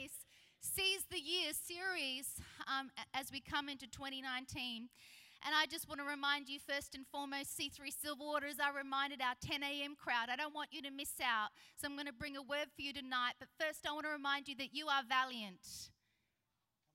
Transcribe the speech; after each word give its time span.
this 0.00 0.24
Seize 0.60 1.04
the 1.10 1.20
Year 1.20 1.52
series 1.52 2.40
um, 2.68 2.90
as 3.12 3.32
we 3.32 3.40
come 3.40 3.68
into 3.68 3.86
2019. 3.86 4.88
And 5.44 5.54
I 5.56 5.64
just 5.64 5.88
want 5.88 6.00
to 6.00 6.06
remind 6.06 6.48
you, 6.48 6.58
first 6.60 6.94
and 6.94 7.04
foremost, 7.08 7.56
C3 7.56 7.88
Silverwater, 7.88 8.48
as 8.48 8.60
I 8.60 8.76
reminded 8.76 9.20
our 9.20 9.36
10 9.40 9.62
a.m. 9.62 9.96
crowd, 9.96 10.28
I 10.28 10.36
don't 10.36 10.54
want 10.54 10.68
you 10.72 10.82
to 10.82 10.90
miss 10.90 11.16
out. 11.20 11.48
So 11.76 11.88
I'm 11.88 11.96
going 11.96 12.08
to 12.08 12.16
bring 12.16 12.36
a 12.36 12.42
word 12.44 12.68
for 12.76 12.82
you 12.82 12.92
tonight. 12.92 13.40
But 13.40 13.48
first, 13.56 13.88
I 13.88 13.92
want 13.92 14.04
to 14.04 14.12
remind 14.12 14.48
you 14.48 14.56
that 14.56 14.72
you 14.72 14.88
are 14.88 15.00
valiant. 15.08 15.64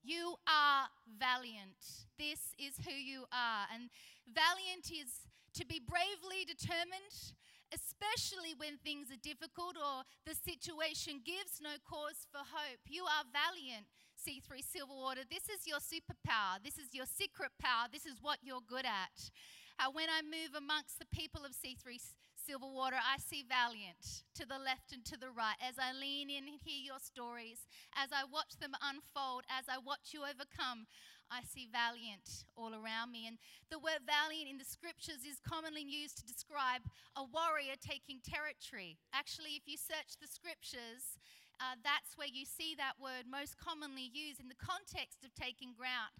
You 0.02 0.38
are 0.46 0.86
valiant. 1.18 2.06
This 2.18 2.54
is 2.54 2.78
who 2.86 2.94
you 2.94 3.26
are. 3.34 3.66
And 3.74 3.90
valiant 4.30 4.94
is 4.94 5.26
to 5.58 5.66
be 5.66 5.82
bravely 5.82 6.46
determined, 6.46 7.34
especially 7.74 8.54
when 8.56 8.78
things 8.78 9.10
are 9.10 9.20
difficult 9.22 9.76
or 9.76 10.06
the 10.26 10.34
situation 10.34 11.22
gives 11.24 11.58
no 11.62 11.78
cause 11.82 12.26
for 12.30 12.42
hope. 12.42 12.82
You 12.86 13.04
are 13.04 13.26
valiant, 13.28 13.86
C3 14.14 14.62
Silverwater. 14.62 15.26
This 15.28 15.50
is 15.50 15.66
your 15.66 15.82
superpower. 15.82 16.62
This 16.62 16.78
is 16.78 16.94
your 16.94 17.06
secret 17.06 17.50
power. 17.58 17.90
This 17.90 18.06
is 18.06 18.22
what 18.22 18.38
you're 18.42 18.64
good 18.64 18.86
at. 18.86 19.30
Uh, 19.76 19.92
when 19.92 20.08
I 20.08 20.24
move 20.24 20.56
amongst 20.56 20.98
the 20.98 21.10
people 21.12 21.44
of 21.44 21.52
C3 21.52 22.00
Silverwater, 22.40 22.96
I 22.96 23.18
see 23.20 23.44
valiant 23.44 24.24
to 24.38 24.46
the 24.48 24.56
left 24.56 24.92
and 24.92 25.04
to 25.04 25.18
the 25.20 25.28
right 25.28 25.58
as 25.60 25.76
I 25.76 25.92
lean 25.92 26.30
in 26.30 26.48
and 26.48 26.56
hear 26.56 26.80
your 26.80 27.02
stories, 27.02 27.68
as 27.92 28.08
I 28.08 28.24
watch 28.24 28.56
them 28.56 28.72
unfold, 28.80 29.44
as 29.52 29.68
I 29.68 29.76
watch 29.76 30.16
you 30.16 30.24
overcome. 30.24 30.88
I 31.30 31.42
see 31.42 31.68
valiant 31.70 32.46
all 32.56 32.74
around 32.74 33.10
me. 33.10 33.26
And 33.26 33.38
the 33.70 33.78
word 33.78 34.06
valiant 34.06 34.50
in 34.50 34.58
the 34.58 34.68
scriptures 34.68 35.26
is 35.26 35.42
commonly 35.42 35.82
used 35.82 36.18
to 36.18 36.26
describe 36.26 36.86
a 37.16 37.24
warrior 37.26 37.74
taking 37.80 38.22
territory. 38.22 38.98
Actually, 39.12 39.58
if 39.58 39.66
you 39.66 39.76
search 39.76 40.18
the 40.20 40.30
scriptures, 40.30 41.18
uh, 41.58 41.76
that's 41.80 42.16
where 42.20 42.28
you 42.28 42.44
see 42.44 42.76
that 42.76 43.00
word 43.00 43.24
most 43.24 43.56
commonly 43.56 44.12
used 44.12 44.40
in 44.40 44.48
the 44.52 44.60
context 44.60 45.24
of 45.24 45.32
taking 45.32 45.72
ground. 45.72 46.12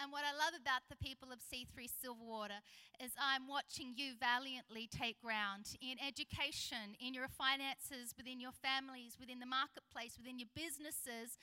And 0.00 0.12
what 0.12 0.24
I 0.24 0.32
love 0.32 0.56
about 0.56 0.84
the 0.88 1.00
people 1.00 1.32
of 1.32 1.40
C3 1.40 1.88
Silverwater 1.88 2.60
is 3.00 3.12
I'm 3.16 3.48
watching 3.48 3.92
you 3.96 4.16
valiantly 4.16 4.88
take 4.88 5.20
ground 5.20 5.76
in 5.80 6.00
education, 6.00 6.96
in 7.00 7.12
your 7.12 7.28
finances, 7.28 8.16
within 8.16 8.40
your 8.40 8.56
families, 8.56 9.16
within 9.20 9.40
the 9.40 9.48
marketplace, 9.48 10.16
within 10.16 10.40
your 10.40 10.52
businesses. 10.56 11.36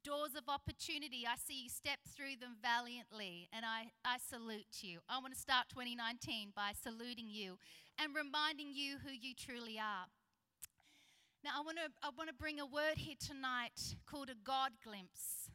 Doors 0.00 0.32
of 0.34 0.48
opportunity, 0.48 1.28
I 1.28 1.36
see 1.36 1.62
you 1.62 1.68
step 1.68 2.00
through 2.08 2.40
them 2.40 2.56
valiantly, 2.64 3.48
and 3.52 3.64
I, 3.64 3.92
I 4.04 4.16
salute 4.16 4.80
you. 4.80 5.04
I 5.08 5.20
want 5.20 5.34
to 5.34 5.38
start 5.38 5.68
2019 5.68 6.56
by 6.56 6.72
saluting 6.72 7.28
you 7.28 7.60
and 8.00 8.16
reminding 8.16 8.72
you 8.72 8.96
who 9.04 9.12
you 9.12 9.36
truly 9.36 9.76
are. 9.78 10.08
Now, 11.44 11.58
I 11.58 11.60
want 11.60 11.76
to 11.82 11.90
I 12.02 12.10
want 12.16 12.30
to 12.30 12.34
bring 12.34 12.58
a 12.58 12.66
word 12.66 12.96
here 12.96 13.18
tonight 13.18 13.98
called 14.06 14.30
a 14.30 14.38
God 14.38 14.78
glimpse. 14.82 15.50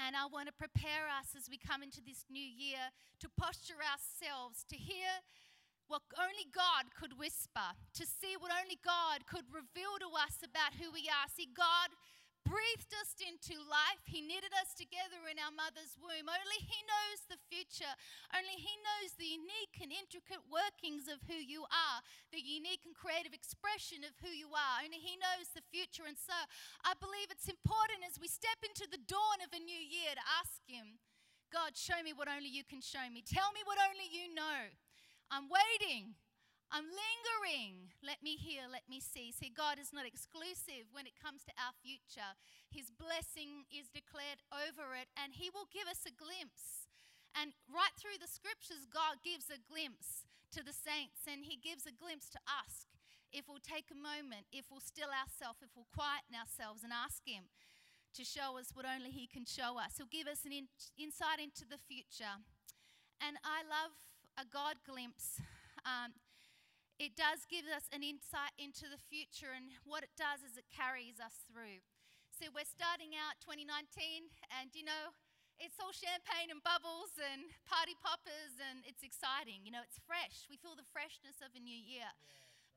And 0.00 0.16
I 0.16 0.26
want 0.26 0.48
to 0.48 0.56
prepare 0.56 1.06
us 1.06 1.36
as 1.36 1.46
we 1.46 1.60
come 1.60 1.84
into 1.84 2.00
this 2.00 2.24
new 2.32 2.42
year 2.42 2.90
to 3.20 3.28
posture 3.38 3.78
ourselves 3.78 4.64
to 4.72 4.76
hear 4.76 5.22
what 5.86 6.02
only 6.16 6.48
God 6.48 6.90
could 6.96 7.20
whisper, 7.20 7.76
to 7.92 8.04
see 8.08 8.34
what 8.40 8.50
only 8.50 8.80
God 8.80 9.28
could 9.28 9.44
reveal 9.52 10.00
to 10.00 10.08
us 10.16 10.40
about 10.40 10.80
who 10.80 10.90
we 10.90 11.06
are. 11.12 11.28
See, 11.28 11.46
God 11.52 11.92
breathed 12.46 12.92
us 12.98 13.14
into 13.22 13.58
life. 13.66 14.02
He 14.06 14.22
knitted 14.22 14.52
us 14.58 14.74
together 14.74 15.18
in 15.30 15.38
our 15.38 15.54
mother's 15.54 15.98
womb. 15.98 16.28
Only 16.28 16.60
He 16.62 16.78
knows 16.86 17.26
the 17.26 17.40
future. 17.48 17.90
Only 18.30 18.58
He 18.58 18.74
knows 18.82 19.16
the 19.16 19.26
unique 19.26 19.78
and 19.80 19.90
intricate 19.94 20.44
workings 20.50 21.06
of 21.06 21.22
who 21.26 21.38
you 21.38 21.64
are, 21.70 21.98
the 22.34 22.42
unique 22.42 22.84
and 22.86 22.94
creative 22.94 23.34
expression 23.34 24.02
of 24.02 24.14
who 24.20 24.30
you 24.30 24.50
are. 24.52 24.82
Only 24.82 25.00
He 25.00 25.18
knows 25.18 25.50
the 25.54 25.64
future. 25.70 26.04
And 26.04 26.18
so 26.18 26.36
I 26.84 26.94
believe 26.98 27.30
it's 27.30 27.50
important 27.50 28.04
as 28.06 28.18
we 28.18 28.28
step 28.30 28.60
into 28.62 28.86
the 28.90 29.02
dawn 29.06 29.40
of 29.42 29.54
a 29.54 29.62
new 29.62 29.82
year 29.82 30.14
to 30.14 30.24
ask 30.38 30.62
Him, 30.66 31.02
God, 31.52 31.76
show 31.76 32.00
me 32.00 32.16
what 32.16 32.32
only 32.32 32.48
you 32.48 32.64
can 32.64 32.80
show 32.80 33.04
me. 33.12 33.20
Tell 33.20 33.52
me 33.52 33.60
what 33.68 33.76
only 33.76 34.08
you 34.08 34.32
know. 34.32 34.72
I'm 35.28 35.48
waiting. 35.52 36.16
I'm 36.72 36.88
lingering. 36.88 37.92
Let 38.00 38.24
me 38.24 38.40
hear, 38.40 38.64
let 38.64 38.88
me 38.88 38.96
see. 38.96 39.28
See, 39.28 39.52
God 39.52 39.76
is 39.76 39.92
not 39.92 40.08
exclusive 40.08 40.88
when 40.88 41.04
it 41.04 41.20
comes 41.20 41.44
to 41.44 41.52
our 41.60 41.76
future. 41.76 42.32
His 42.72 42.88
blessing 42.88 43.68
is 43.68 43.92
declared 43.92 44.40
over 44.48 44.96
it, 44.96 45.12
and 45.12 45.36
He 45.36 45.52
will 45.52 45.68
give 45.68 45.84
us 45.84 46.08
a 46.08 46.16
glimpse. 46.16 46.88
And 47.36 47.52
right 47.68 47.92
through 48.00 48.16
the 48.16 48.28
scriptures, 48.28 48.88
God 48.88 49.20
gives 49.20 49.52
a 49.52 49.60
glimpse 49.60 50.24
to 50.56 50.64
the 50.64 50.72
saints, 50.72 51.28
and 51.28 51.44
He 51.44 51.60
gives 51.60 51.84
a 51.84 51.92
glimpse 51.92 52.32
to 52.32 52.40
us. 52.48 52.88
If 53.28 53.52
we'll 53.52 53.60
take 53.60 53.92
a 53.92 53.96
moment, 53.96 54.48
if 54.48 54.72
we'll 54.72 54.80
still 54.80 55.12
ourselves, 55.12 55.60
if 55.60 55.76
we'll 55.76 55.92
quieten 55.92 56.32
ourselves 56.32 56.80
and 56.80 56.92
ask 56.92 57.20
Him 57.28 57.52
to 58.16 58.24
show 58.24 58.56
us 58.56 58.72
what 58.72 58.88
only 58.88 59.12
He 59.12 59.28
can 59.28 59.44
show 59.44 59.76
us, 59.76 60.00
He'll 60.00 60.08
give 60.08 60.24
us 60.24 60.48
an 60.48 60.56
in- 60.56 60.72
insight 60.96 61.36
into 61.36 61.68
the 61.68 61.80
future. 61.84 62.40
And 63.20 63.36
I 63.44 63.60
love 63.60 63.92
a 64.40 64.48
God 64.48 64.80
glimpse. 64.88 65.36
Um, 65.84 66.16
it 67.02 67.18
does 67.18 67.42
give 67.50 67.66
us 67.66 67.90
an 67.90 68.06
insight 68.06 68.54
into 68.62 68.86
the 68.86 69.02
future, 69.10 69.50
and 69.50 69.74
what 69.82 70.06
it 70.06 70.14
does 70.14 70.46
is 70.46 70.54
it 70.54 70.70
carries 70.70 71.18
us 71.18 71.42
through. 71.50 71.82
So 72.30 72.46
we're 72.54 72.68
starting 72.68 73.18
out 73.18 73.42
2019, 73.42 74.30
and 74.54 74.70
you 74.70 74.86
know, 74.86 75.10
it's 75.58 75.82
all 75.82 75.90
champagne 75.90 76.54
and 76.54 76.62
bubbles 76.62 77.18
and 77.18 77.50
party 77.66 77.98
poppers, 77.98 78.54
and 78.62 78.86
it's 78.86 79.02
exciting. 79.02 79.66
You 79.66 79.74
know, 79.74 79.82
it's 79.82 79.98
fresh. 80.06 80.46
We 80.46 80.54
feel 80.54 80.78
the 80.78 80.86
freshness 80.94 81.42
of 81.42 81.50
a 81.58 81.62
new 81.62 81.74
year. 81.74 82.06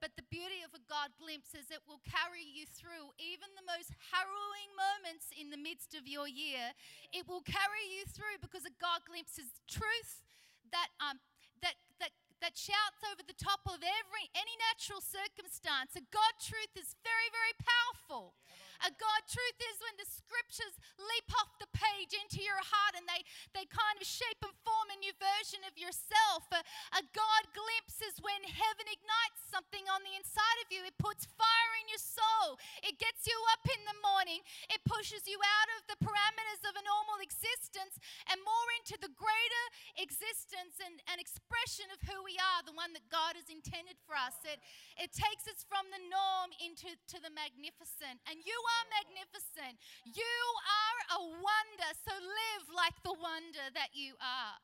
But 0.01 0.17
the 0.17 0.27
beauty 0.27 0.59
of 0.65 0.75
a 0.75 0.81
God 0.89 1.15
glimpse 1.15 1.55
is 1.55 1.71
it 1.71 1.85
will 1.87 2.03
carry 2.03 2.43
you 2.43 2.67
through 2.67 3.15
even 3.15 3.47
the 3.55 3.63
most 3.63 3.95
harrowing 4.11 4.69
moments 4.75 5.31
in 5.31 5.53
the 5.53 5.61
midst 5.61 5.95
of 5.95 6.03
your 6.03 6.27
year. 6.27 6.75
It 7.15 7.29
will 7.29 7.45
carry 7.45 7.85
you 7.93 8.03
through 8.09 8.41
because 8.43 8.67
a 8.67 8.75
God 8.81 9.07
glimpse 9.07 9.39
is 9.39 9.55
truth 9.69 10.25
that 10.73 10.91
um, 10.99 11.21
that 11.63 11.79
that 12.03 12.11
that 12.43 12.57
shouts 12.59 13.01
over 13.07 13.23
the 13.23 13.37
top 13.37 13.63
of 13.67 13.79
every 13.79 14.25
any 14.35 14.55
natural 14.71 14.99
circumstance. 14.99 15.95
A 15.95 16.03
God 16.11 16.33
truth 16.41 16.73
is 16.75 16.95
very, 17.03 17.29
very 17.31 17.55
powerful. 17.61 18.35
A 18.83 18.91
God 18.91 19.21
truth 19.27 19.59
is 19.71 19.79
when 19.79 19.95
the 19.95 20.09
scriptures 20.09 20.75
leap 20.99 21.29
off 21.39 21.55
the 21.63 21.71
page 21.71 22.11
into 22.11 22.43
your 22.43 22.59
heart 22.59 22.99
and 22.99 23.07
they, 23.07 23.23
they 23.55 23.65
kind 23.71 23.95
of 23.95 24.07
shape 24.07 24.41
and 24.43 24.51
form 24.67 24.87
a 24.91 24.99
new 24.99 25.15
version 25.15 25.63
of 25.63 25.79
yourself. 25.79 26.43
A, 26.51 26.59
a 26.99 27.03
God 27.15 27.43
glimpse 27.55 28.03
is 28.03 28.19
when 28.19 28.41
heaven 28.43 28.87
ignites 28.91 29.44
something 29.55 29.87
on 29.87 30.03
the 30.03 30.11
inside 30.19 30.59
of 30.59 30.67
you. 30.67 30.83
It 30.83 30.99
puts 30.99 31.23
fire 31.23 31.73
in 31.79 31.87
your 31.87 32.03
soul. 32.03 32.59
It 32.83 32.99
gets 32.99 33.23
you 33.23 33.37
up 33.55 33.63
in 33.63 33.79
the 33.87 33.95
morning. 34.03 34.43
It 34.67 34.83
pushes 34.83 35.23
you 35.23 35.39
out 35.39 35.69
of 35.79 35.87
the 35.87 35.99
parameters 36.03 36.67
of 36.67 36.75
a 36.75 36.83
normal 36.83 37.23
existence 37.23 37.95
and 38.27 38.43
more 38.43 38.67
into 38.83 38.99
the 38.99 39.15
greater 39.15 39.65
existence 39.95 40.75
and, 40.83 40.99
and 41.07 41.23
expression 41.23 41.87
of 41.95 42.03
who 42.03 42.19
we 42.27 42.35
are, 42.35 42.67
the 42.67 42.75
one 42.75 42.91
that 42.99 43.07
God 43.07 43.39
has 43.39 43.47
intended 43.47 43.95
for 44.03 44.19
us. 44.19 44.35
It, 44.43 44.59
it 44.99 45.15
takes 45.15 45.47
us 45.47 45.63
from 45.63 45.87
the 45.87 46.03
norm 46.11 46.51
into 46.59 46.91
to 46.91 47.17
the 47.23 47.31
magnificent. 47.31 48.19
And 48.27 48.43
you 48.43 48.57
are 48.59 48.83
magnificent. 48.91 49.79
You 50.03 50.37
are 50.67 50.99
a 51.15 51.19
wonder. 51.31 51.89
So 52.03 52.11
live 52.11 52.63
like 52.75 52.99
the 53.07 53.15
wonder 53.15 53.71
that 53.71 53.95
you 53.95 54.19
are. 54.19 54.59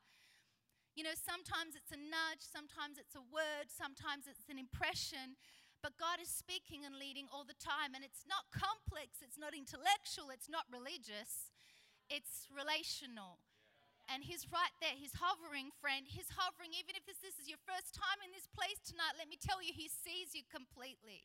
You 0.95 1.07
know, 1.07 1.15
sometimes 1.15 1.79
it's 1.79 1.95
a 1.95 1.99
nudge, 1.99 2.43
sometimes 2.43 2.99
it's 2.99 3.15
a 3.15 3.23
word, 3.31 3.71
sometimes 3.71 4.27
it's 4.27 4.51
an 4.51 4.59
impression. 4.59 5.39
But 5.81 5.97
God 5.97 6.21
is 6.21 6.29
speaking 6.29 6.85
and 6.85 6.93
leading 6.99 7.25
all 7.31 7.47
the 7.47 7.57
time. 7.57 7.97
And 7.97 8.05
it's 8.05 8.27
not 8.29 8.51
complex, 8.53 9.23
it's 9.25 9.39
not 9.39 9.55
intellectual, 9.55 10.29
it's 10.29 10.51
not 10.51 10.69
religious, 10.69 11.49
it's 12.05 12.45
relational. 12.51 13.41
And 14.11 14.21
He's 14.21 14.45
right 14.51 14.75
there. 14.83 14.93
He's 14.93 15.15
hovering, 15.15 15.71
friend. 15.79 16.03
He's 16.03 16.29
hovering. 16.35 16.75
Even 16.75 16.99
if 16.99 17.07
this, 17.07 17.23
this 17.23 17.39
is 17.39 17.47
your 17.47 17.61
first 17.63 17.95
time 17.95 18.19
in 18.19 18.35
this 18.35 18.51
place 18.51 18.77
tonight, 18.83 19.15
let 19.15 19.31
me 19.31 19.39
tell 19.39 19.63
you, 19.63 19.71
He 19.71 19.87
sees 19.87 20.35
you 20.35 20.43
completely. 20.51 21.23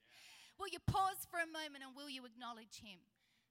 Will 0.56 0.70
you 0.70 0.80
pause 0.86 1.26
for 1.28 1.42
a 1.42 1.48
moment 1.50 1.84
and 1.84 1.92
will 1.92 2.08
you 2.08 2.24
acknowledge 2.24 2.80
Him? 2.80 3.02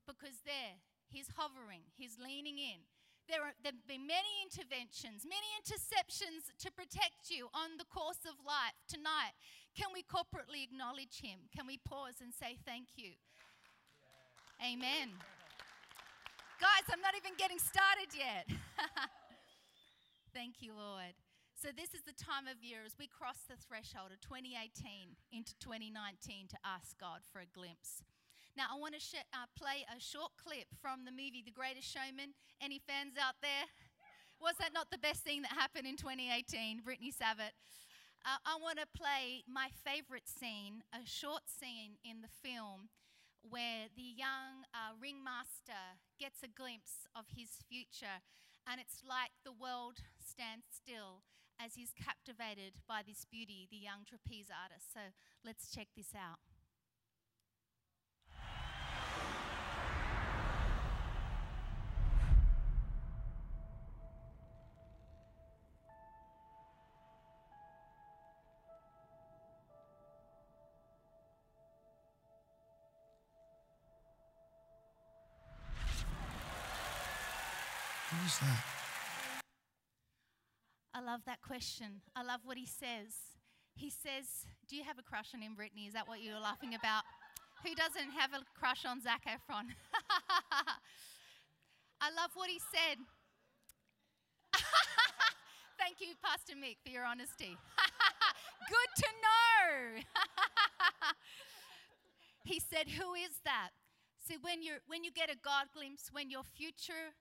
Because 0.07 0.41
there, 0.47 0.79
He's 1.11 1.35
hovering, 1.35 1.83
He's 1.99 2.15
leaning 2.15 2.57
in. 2.57 2.87
There, 3.25 3.41
are, 3.41 3.57
have 3.65 3.81
been 3.89 4.05
many 4.05 4.45
interventions, 4.45 5.25
many 5.25 5.49
interceptions 5.57 6.53
to 6.61 6.69
protect 6.69 7.33
you 7.33 7.49
on 7.57 7.81
the 7.81 7.89
course 7.89 8.21
of 8.29 8.37
life. 8.45 8.77
Tonight, 8.85 9.33
can 9.73 9.89
we 9.89 10.05
corporately 10.05 10.61
acknowledge 10.61 11.25
Him? 11.25 11.49
Can 11.49 11.65
we 11.65 11.81
pause 11.81 12.21
and 12.21 12.29
say 12.29 12.57
thank 12.61 12.93
you? 12.95 13.17
Amen. 14.61 15.09
Guys, 16.61 16.87
I'm 16.87 17.01
not 17.01 17.17
even 17.17 17.35
getting 17.35 17.59
started 17.59 18.15
yet. 18.15 18.47
Thank 20.33 20.63
you, 20.63 20.71
Lord. 20.71 21.11
So, 21.59 21.75
this 21.75 21.91
is 21.91 22.07
the 22.07 22.15
time 22.15 22.47
of 22.47 22.63
year 22.63 22.79
as 22.85 22.95
we 22.95 23.07
cross 23.07 23.43
the 23.47 23.59
threshold 23.59 24.15
of 24.15 24.23
2018 24.23 25.19
into 25.35 25.51
2019 25.59 26.47
to 26.55 26.57
ask 26.63 26.95
God 26.99 27.27
for 27.27 27.43
a 27.43 27.49
glimpse. 27.51 28.03
Now, 28.55 28.71
I 28.71 28.79
want 28.79 28.95
to 28.95 29.03
sh- 29.03 29.19
uh, 29.35 29.51
play 29.59 29.83
a 29.91 29.99
short 29.99 30.31
clip 30.39 30.71
from 30.79 31.03
the 31.03 31.11
movie 31.11 31.43
The 31.43 31.51
Greatest 31.51 31.91
Showman. 31.91 32.31
Any 32.63 32.79
fans 32.79 33.19
out 33.19 33.35
there? 33.43 33.67
Was 34.39 34.55
that 34.63 34.71
not 34.71 34.87
the 34.91 34.97
best 34.97 35.27
thing 35.27 35.43
that 35.43 35.51
happened 35.51 35.83
in 35.83 35.99
2018? 35.99 36.79
Brittany 36.79 37.11
Savit. 37.11 37.51
Uh, 38.23 38.39
I 38.47 38.55
want 38.55 38.79
to 38.79 38.87
play 38.95 39.43
my 39.43 39.67
favorite 39.83 40.27
scene, 40.31 40.87
a 40.95 41.03
short 41.03 41.51
scene 41.51 41.99
in 42.07 42.23
the 42.23 42.31
film 42.31 42.87
where 43.43 43.91
the 43.93 44.07
young 44.07 44.65
uh, 44.71 44.95
ringmaster 44.97 45.99
gets 46.17 46.41
a 46.41 46.49
glimpse 46.49 47.05
of 47.11 47.27
his 47.35 47.61
future, 47.67 48.23
and 48.65 48.79
it's 48.79 49.03
like 49.05 49.35
the 49.43 49.53
world 49.53 50.01
stands 50.17 50.65
still 50.71 51.27
as 51.59 51.75
he's 51.75 51.93
captivated 51.93 52.79
by 52.87 53.03
this 53.03 53.27
beauty, 53.27 53.67
the 53.69 53.77
young 53.77 54.07
trapeze 54.07 54.47
artist. 54.47 54.95
So 54.95 55.11
let's 55.43 55.69
check 55.69 55.91
this 55.95 56.15
out. 56.15 56.39
Who's 78.35 78.47
that? 78.49 78.63
I 80.93 81.01
love 81.01 81.21
that 81.25 81.41
question. 81.41 82.01
I 82.15 82.23
love 82.23 82.41
what 82.43 82.57
he 82.57 82.65
says. 82.65 83.35
He 83.75 83.89
says, 83.89 84.47
Do 84.69 84.75
you 84.75 84.83
have 84.83 84.97
a 84.99 85.03
crush 85.03 85.33
on 85.33 85.41
him, 85.41 85.55
Brittany? 85.55 85.87
Is 85.87 85.93
that 85.93 86.07
what 86.07 86.21
you 86.21 86.33
were 86.33 86.39
laughing 86.39 86.73
about? 86.75 87.03
Who 87.63 87.75
doesn't 87.75 88.11
have 88.11 88.31
a 88.33 88.43
crush 88.57 88.85
on 88.85 89.01
Zac 89.01 89.23
Efron? 89.27 89.67
I 92.01 92.09
love 92.15 92.31
what 92.35 92.49
he 92.49 92.59
said. 92.59 92.97
Thank 95.79 95.99
you, 95.99 96.15
Pastor 96.23 96.53
Mick, 96.53 96.77
for 96.83 96.89
your 96.89 97.05
honesty. 97.05 97.57
Good 98.69 99.03
to 99.03 99.09
know. 99.23 100.01
he 102.43 102.59
said, 102.59 102.89
Who 102.89 103.13
is 103.13 103.39
that? 103.43 103.71
See, 104.27 104.37
when, 104.41 104.61
you 104.61 104.73
when 104.87 105.03
you 105.03 105.11
get 105.11 105.29
a 105.29 105.37
God 105.43 105.67
glimpse, 105.73 106.09
when 106.11 106.29
your 106.29 106.43
future 106.43 107.13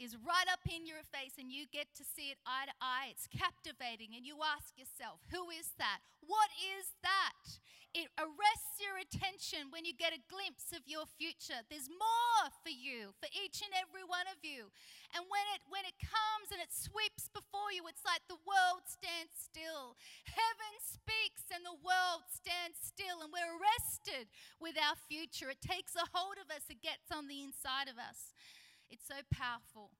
is 0.00 0.16
right 0.24 0.48
up 0.48 0.64
in 0.64 0.88
your 0.88 1.04
face 1.12 1.36
and 1.36 1.52
you 1.52 1.68
get 1.68 1.92
to 2.00 2.04
see 2.08 2.32
it 2.32 2.40
eye 2.48 2.64
to 2.64 2.74
eye. 2.80 3.12
It's 3.12 3.28
captivating. 3.28 4.16
And 4.16 4.24
you 4.24 4.40
ask 4.40 4.72
yourself, 4.80 5.20
who 5.28 5.52
is 5.52 5.76
that? 5.76 6.00
What 6.24 6.48
is 6.56 6.96
that? 7.04 7.60
It 7.92 8.06
arrests 8.16 8.78
your 8.78 9.02
attention 9.02 9.68
when 9.74 9.82
you 9.82 9.90
get 9.90 10.14
a 10.14 10.22
glimpse 10.30 10.70
of 10.70 10.86
your 10.86 11.10
future. 11.18 11.58
There's 11.66 11.90
more 11.90 12.46
for 12.62 12.70
you, 12.70 13.10
for 13.18 13.26
each 13.34 13.66
and 13.66 13.74
every 13.74 14.06
one 14.06 14.30
of 14.30 14.38
you. 14.46 14.70
And 15.10 15.26
when 15.26 15.42
it 15.58 15.66
when 15.66 15.82
it 15.82 15.98
comes 15.98 16.54
and 16.54 16.62
it 16.62 16.70
sweeps 16.70 17.26
before 17.34 17.74
you, 17.74 17.82
it's 17.90 18.06
like 18.06 18.22
the 18.30 18.38
world 18.46 18.86
stands 18.86 19.34
still. 19.34 19.98
Heaven 20.22 20.74
speaks 20.78 21.50
and 21.50 21.66
the 21.66 21.82
world 21.82 22.30
stands 22.30 22.78
still 22.78 23.26
and 23.26 23.34
we're 23.34 23.58
arrested 23.58 24.30
with 24.62 24.78
our 24.78 24.94
future. 25.10 25.50
It 25.50 25.58
takes 25.58 25.98
a 25.98 26.06
hold 26.14 26.38
of 26.38 26.46
us, 26.46 26.70
it 26.70 26.78
gets 26.78 27.10
on 27.10 27.26
the 27.26 27.42
inside 27.42 27.90
of 27.90 27.98
us. 27.98 28.30
It's 28.90 29.06
so 29.06 29.22
powerful. 29.30 29.90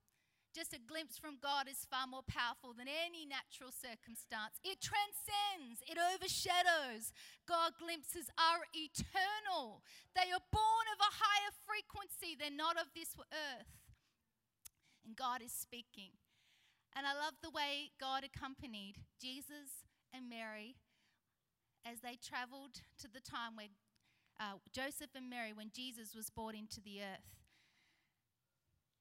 Just 0.51 0.75
a 0.75 0.83
glimpse 0.83 1.15
from 1.15 1.39
God 1.39 1.71
is 1.71 1.87
far 1.87 2.11
more 2.11 2.27
powerful 2.27 2.75
than 2.75 2.91
any 2.91 3.23
natural 3.23 3.71
circumstance. 3.71 4.59
It 4.67 4.83
transcends, 4.83 5.79
it 5.87 5.95
overshadows. 5.95 7.15
God 7.47 7.79
glimpses 7.79 8.27
are 8.35 8.67
eternal. 8.75 9.87
They 10.19 10.35
are 10.35 10.43
born 10.51 10.87
of 10.91 10.99
a 10.99 11.17
higher 11.23 11.55
frequency, 11.63 12.35
they're 12.35 12.51
not 12.51 12.75
of 12.75 12.91
this 12.99 13.15
earth. 13.31 13.71
And 15.07 15.15
God 15.15 15.39
is 15.39 15.55
speaking. 15.55 16.19
And 16.99 17.07
I 17.07 17.15
love 17.15 17.39
the 17.39 17.55
way 17.55 17.95
God 18.03 18.27
accompanied 18.27 19.07
Jesus 19.23 19.87
and 20.13 20.29
Mary 20.29 20.75
as 21.87 22.01
they 22.01 22.19
traveled 22.19 22.83
to 22.99 23.07
the 23.07 23.23
time 23.23 23.55
where 23.55 23.71
uh, 24.41 24.59
Joseph 24.73 25.15
and 25.15 25.31
Mary, 25.31 25.53
when 25.53 25.71
Jesus 25.73 26.15
was 26.15 26.31
brought 26.31 26.55
into 26.55 26.81
the 26.81 27.01
earth. 27.01 27.40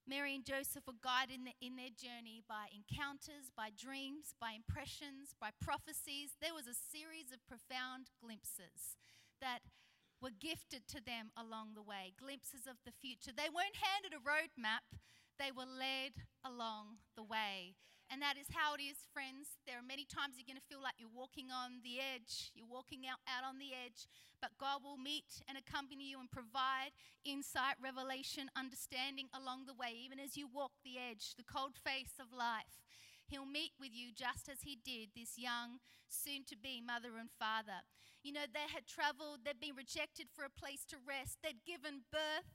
Mary 0.10 0.34
and 0.34 0.44
Joseph 0.44 0.90
were 0.90 0.98
guided 1.06 1.38
in, 1.38 1.46
the, 1.46 1.54
in 1.62 1.78
their 1.78 1.94
journey 1.94 2.42
by 2.50 2.66
encounters, 2.74 3.54
by 3.54 3.70
dreams, 3.70 4.34
by 4.42 4.58
impressions, 4.58 5.38
by 5.38 5.54
prophecies. 5.62 6.34
There 6.42 6.58
was 6.58 6.66
a 6.66 6.74
series 6.74 7.30
of 7.30 7.46
profound 7.46 8.10
glimpses 8.18 8.98
that 9.38 9.70
were 10.18 10.34
gifted 10.34 10.90
to 10.90 11.00
them 11.00 11.30
along 11.38 11.78
the 11.78 11.86
way, 11.86 12.18
glimpses 12.18 12.66
of 12.66 12.82
the 12.90 12.92
future. 12.92 13.30
They 13.30 13.54
weren't 13.54 13.78
handed 13.78 14.18
a 14.18 14.26
roadmap, 14.26 14.98
they 15.38 15.54
were 15.54 15.70
led 15.70 16.26
along 16.42 17.06
the 17.14 17.24
way. 17.24 17.78
And 18.10 18.26
that 18.26 18.42
is 18.42 18.50
how 18.50 18.74
it 18.74 18.82
is, 18.82 19.06
friends. 19.14 19.62
There 19.70 19.78
are 19.78 19.86
many 19.86 20.02
times 20.02 20.34
you're 20.34 20.50
going 20.50 20.58
to 20.58 20.66
feel 20.66 20.82
like 20.82 20.98
you're 20.98 21.14
walking 21.14 21.54
on 21.54 21.86
the 21.86 22.02
edge, 22.02 22.50
you're 22.58 22.66
walking 22.66 23.06
out, 23.06 23.22
out 23.30 23.46
on 23.46 23.62
the 23.62 23.70
edge, 23.70 24.10
but 24.42 24.58
God 24.58 24.82
will 24.82 24.98
meet 24.98 25.46
and 25.46 25.54
accompany 25.54 26.10
you 26.10 26.18
and 26.18 26.26
provide 26.26 26.98
insight, 27.22 27.78
revelation, 27.78 28.50
understanding 28.58 29.30
along 29.30 29.70
the 29.70 29.78
way, 29.78 29.94
even 29.94 30.18
as 30.18 30.34
you 30.34 30.50
walk 30.50 30.74
the 30.82 30.98
edge, 30.98 31.38
the 31.38 31.46
cold 31.46 31.78
face 31.78 32.18
of 32.18 32.34
life. 32.34 32.82
He'll 33.30 33.46
meet 33.46 33.78
with 33.78 33.94
you 33.94 34.10
just 34.10 34.50
as 34.50 34.66
he 34.66 34.74
did 34.74 35.14
this 35.14 35.38
young, 35.38 35.78
soon 36.10 36.42
to 36.50 36.58
be 36.58 36.82
mother 36.82 37.22
and 37.22 37.30
father. 37.30 37.86
You 38.26 38.34
know, 38.34 38.50
they 38.50 38.66
had 38.74 38.90
traveled, 38.90 39.46
they'd 39.46 39.62
been 39.62 39.78
rejected 39.78 40.34
for 40.34 40.50
a 40.50 40.50
place 40.50 40.82
to 40.90 40.98
rest, 40.98 41.46
they'd 41.46 41.62
given 41.62 42.10
birth. 42.10 42.50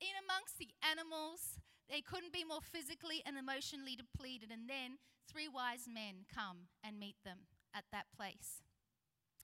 In 0.00 0.14
amongst 0.18 0.58
the 0.58 0.74
animals, 0.82 1.62
they 1.90 2.00
couldn't 2.00 2.32
be 2.32 2.44
more 2.44 2.64
physically 2.64 3.22
and 3.26 3.36
emotionally 3.36 3.96
depleted. 3.96 4.50
And 4.50 4.68
then 4.68 4.98
three 5.28 5.48
wise 5.48 5.86
men 5.88 6.24
come 6.32 6.72
and 6.82 6.98
meet 6.98 7.16
them 7.24 7.50
at 7.74 7.84
that 7.92 8.08
place. 8.14 8.62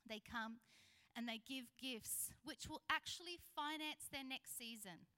They 0.09 0.21
come 0.21 0.65
and 1.17 1.29
they 1.29 1.43
give 1.43 1.75
gifts 1.77 2.31
which 2.45 2.69
will 2.69 2.81
actually 2.89 3.37
finance 3.37 4.09
their 4.09 4.25
next 4.25 4.57
season. 4.57 5.11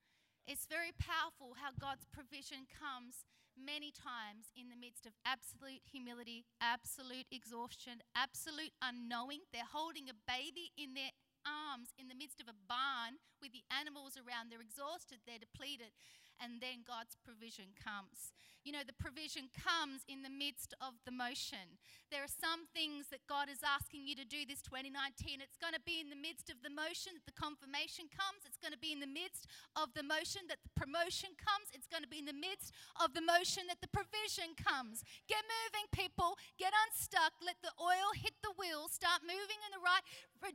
It's 0.43 0.67
very 0.67 0.91
powerful 0.91 1.55
how 1.55 1.71
God's 1.71 2.03
provision 2.11 2.67
comes 2.67 3.23
many 3.55 3.93
times 3.93 4.51
in 4.57 4.67
the 4.67 4.79
midst 4.79 5.05
of 5.05 5.15
absolute 5.23 5.85
humility, 5.85 6.43
absolute 6.59 7.29
exhaustion, 7.31 8.03
absolute 8.17 8.73
unknowing. 8.81 9.45
They're 9.53 9.69
holding 9.69 10.09
a 10.09 10.17
baby 10.27 10.73
in 10.75 10.97
their 10.97 11.13
arms 11.45 11.93
in 11.95 12.09
the 12.09 12.17
midst 12.17 12.41
of 12.41 12.49
a 12.49 12.59
barn 12.67 13.21
with 13.39 13.53
the 13.53 13.63
animals 13.71 14.19
around. 14.19 14.49
They're 14.49 14.63
exhausted, 14.63 15.23
they're 15.23 15.39
depleted 15.39 15.95
and 16.43 16.59
then 16.59 16.83
God's 16.83 17.15
provision 17.23 17.71
comes. 17.79 18.35
You 18.67 18.71
know, 18.71 18.83
the 18.83 18.95
provision 18.95 19.51
comes 19.51 20.03
in 20.07 20.23
the 20.23 20.31
midst 20.31 20.71
of 20.79 20.95
the 21.03 21.11
motion. 21.11 21.79
There 22.07 22.23
are 22.23 22.31
some 22.31 22.67
things 22.71 23.11
that 23.11 23.23
God 23.27 23.51
is 23.51 23.59
asking 23.59 24.07
you 24.07 24.15
to 24.15 24.23
do 24.23 24.47
this 24.47 24.63
2019. 24.63 25.43
It's 25.43 25.59
going 25.59 25.75
to 25.75 25.83
be 25.83 25.99
in 25.99 26.07
the 26.07 26.19
midst 26.19 26.47
of 26.47 26.63
the 26.63 26.71
motion 26.71 27.19
that 27.19 27.27
the 27.27 27.35
confirmation 27.35 28.07
comes. 28.07 28.47
It's 28.47 28.59
going 28.59 28.71
to 28.71 28.79
be 28.79 28.95
in 28.95 29.03
the 29.03 29.09
midst 29.09 29.51
of 29.75 29.91
the 29.91 30.03
motion 30.03 30.47
that 30.47 30.63
the 30.63 30.71
promotion 30.79 31.35
comes. 31.35 31.75
It's 31.75 31.91
going 31.91 32.07
to 32.07 32.11
be 32.11 32.23
in 32.23 32.27
the 32.27 32.35
midst 32.35 32.71
of 33.03 33.11
the 33.11 33.23
motion 33.23 33.67
that 33.67 33.83
the 33.83 33.91
provision 33.91 34.55
comes. 34.55 35.03
Get 35.27 35.43
moving, 35.43 35.87
people. 35.91 36.39
Get 36.55 36.71
unstuck. 36.87 37.35
Let 37.43 37.59
the 37.59 37.75
oil 37.83 38.15
hit 38.15 38.35
the 38.43 38.55
wheel. 38.55 38.87
Start 38.87 39.27
moving 39.27 39.59
in 39.67 39.71
the 39.75 39.83
right 39.83 40.03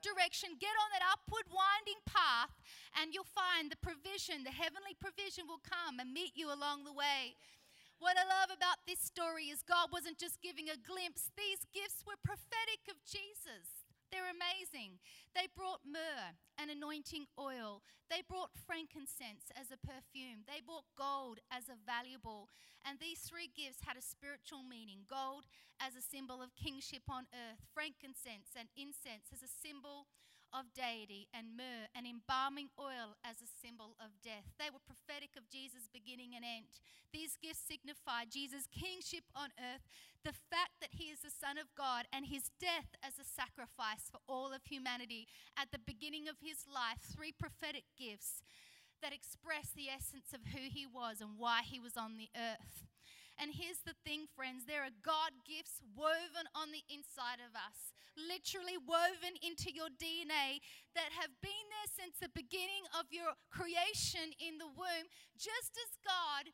direction. 0.01 0.57
Get 0.61 0.73
on 0.73 0.89
that 0.97 1.05
upward 1.13 1.49
winding 1.49 2.01
path, 2.09 2.53
and 3.01 3.13
you'll 3.13 3.29
find 3.29 3.69
the 3.69 3.81
provision, 3.81 4.45
the 4.45 4.53
heavenly 4.53 4.93
provision 4.97 5.49
will 5.49 5.61
come 5.65 5.78
and 5.99 6.13
meet 6.13 6.35
you 6.35 6.51
along 6.51 6.83
the 6.83 6.93
way. 6.93 7.39
What 7.99 8.15
I 8.15 8.23
love 8.27 8.55
about 8.55 8.83
this 8.87 9.03
story 9.03 9.51
is 9.51 9.67
God 9.67 9.91
wasn't 9.91 10.19
just 10.19 10.39
giving 10.39 10.71
a 10.71 10.79
glimpse, 10.79 11.31
these 11.35 11.67
gifts 11.75 12.07
were 12.07 12.19
prophetic 12.23 12.87
of 12.87 13.03
Jesus. 13.03 13.89
They're 14.09 14.31
amazing. 14.31 15.03
They 15.37 15.53
brought 15.53 15.85
myrrh 15.85 16.33
and 16.57 16.73
anointing 16.73 17.29
oil. 17.37 17.85
They 18.09 18.25
brought 18.25 18.57
frankincense 18.57 19.53
as 19.53 19.69
a 19.69 19.77
perfume. 19.77 20.49
They 20.49 20.65
brought 20.65 20.89
gold 20.97 21.45
as 21.53 21.69
a 21.69 21.77
valuable. 21.77 22.49
And 22.89 22.97
these 22.97 23.21
three 23.21 23.53
gifts 23.53 23.85
had 23.85 24.01
a 24.01 24.05
spiritual 24.05 24.65
meaning 24.65 25.05
gold 25.05 25.45
as 25.77 25.93
a 25.93 26.01
symbol 26.01 26.41
of 26.41 26.57
kingship 26.57 27.05
on 27.13 27.29
earth, 27.37 27.61
frankincense 27.77 28.57
and 28.57 28.73
incense 28.81 29.29
as 29.29 29.45
a 29.45 29.51
symbol 29.51 30.09
of 30.53 30.73
deity, 30.73 31.29
and 31.33 31.57
myrrh 31.57 31.89
and 31.95 32.07
embalming 32.07 32.73
oil 32.79 33.17
as 33.25 33.41
a 33.41 33.49
symbol 33.49 33.97
of 34.01 34.17
death. 34.25 34.57
They 34.57 34.73
were 34.73 34.83
prophetic 34.83 35.37
of 35.37 35.49
Jesus' 35.53 35.89
beginning 35.93 36.33
and 36.35 36.45
end. 36.45 36.81
These 37.13 37.37
gifts 37.41 37.65
signify 37.65 38.29
Jesus' 38.29 38.69
kingship 38.69 39.29
on 39.37 39.53
earth, 39.57 39.85
the 40.25 40.37
fact 40.37 40.81
that 40.81 40.97
he 40.97 41.09
is 41.13 41.21
the 41.21 41.33
Son 41.33 41.57
of 41.57 41.73
God, 41.77 42.09
and 42.13 42.27
his 42.27 42.51
death 42.61 42.97
as 43.01 43.17
a 43.21 43.25
sacrifice 43.25 44.09
for 44.11 44.21
all 44.29 44.53
of 44.53 44.65
humanity. 44.65 45.29
At 45.57 45.73
the 45.73 45.81
beginning 45.81 46.29
of 46.29 46.41
his 46.41 46.65
life, 46.69 47.01
three 47.05 47.33
prophetic 47.33 47.85
gifts 47.97 48.41
that 49.01 49.15
express 49.15 49.71
the 49.73 49.89
essence 49.89 50.35
of 50.35 50.53
who 50.53 50.69
he 50.69 50.87
was 50.87 51.21
and 51.21 51.39
why 51.39 51.63
he 51.63 51.79
was 51.79 51.97
on 51.97 52.19
the 52.19 52.29
earth. 52.35 52.85
And 53.39 53.55
here's 53.55 53.87
the 53.87 53.95
thing, 54.03 54.27
friends 54.35 54.67
there 54.67 54.83
are 54.83 54.95
God 55.03 55.31
gifts 55.47 55.79
woven 55.95 56.51
on 56.59 56.75
the 56.75 56.83
inside 56.91 57.39
of 57.39 57.55
us, 57.55 57.95
literally 58.19 58.75
woven 58.75 59.39
into 59.39 59.71
your 59.71 59.95
DNA 59.95 60.59
that 60.99 61.15
have 61.15 61.31
been 61.39 61.67
there 61.71 61.91
since 61.95 62.19
the 62.19 62.35
beginning 62.35 62.83
of 62.99 63.15
your 63.15 63.39
creation 63.55 64.35
in 64.43 64.59
the 64.59 64.67
womb, 64.67 65.07
just 65.39 65.79
as 65.79 65.95
God 66.03 66.51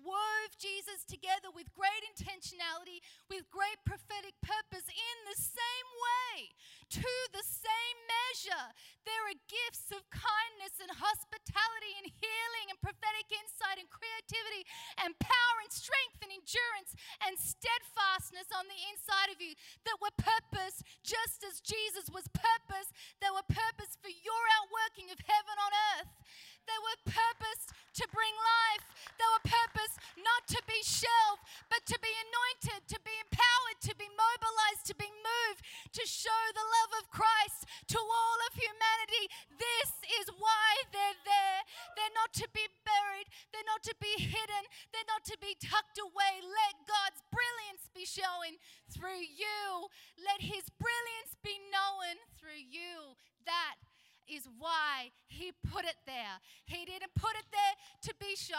wove 0.00 0.52
Jesus 0.56 1.04
together 1.04 1.52
with 1.52 1.68
great 1.76 2.00
intentionality, 2.08 3.04
with 3.28 3.44
great 3.52 3.76
prophetic 3.84 4.32
purpose 4.40 4.88
in 4.88 5.16
the 5.28 5.36
same 5.36 5.88
way, 6.00 6.56
to 6.88 7.12
the 7.36 7.44
same 7.44 7.98
measure. 8.08 8.72
There 9.04 9.28
are 9.28 9.33
gifts 9.48 9.92
of 9.92 10.02
kindness 10.10 10.74
and 10.80 10.90
hospitality 10.94 11.92
and 12.00 12.08
healing 12.08 12.66
and 12.72 12.78
prophetic 12.80 13.28
insight 13.28 13.76
and 13.80 13.88
creativity 13.92 14.64
and 15.04 15.12
power 15.20 15.56
and 15.62 15.72
strength 15.72 16.18
and 16.24 16.32
endurance 16.32 16.92
and 17.28 17.36
steadfastness 17.36 18.48
on 18.56 18.64
the 18.68 18.80
inside 18.92 19.30
of 19.32 19.38
you 19.40 19.52
that 19.84 20.00
were 20.00 20.14
purpose 20.16 20.80
just 21.04 21.44
as 21.44 21.60
Jesus 21.60 22.08
was 22.08 22.24
purpose 22.32 22.88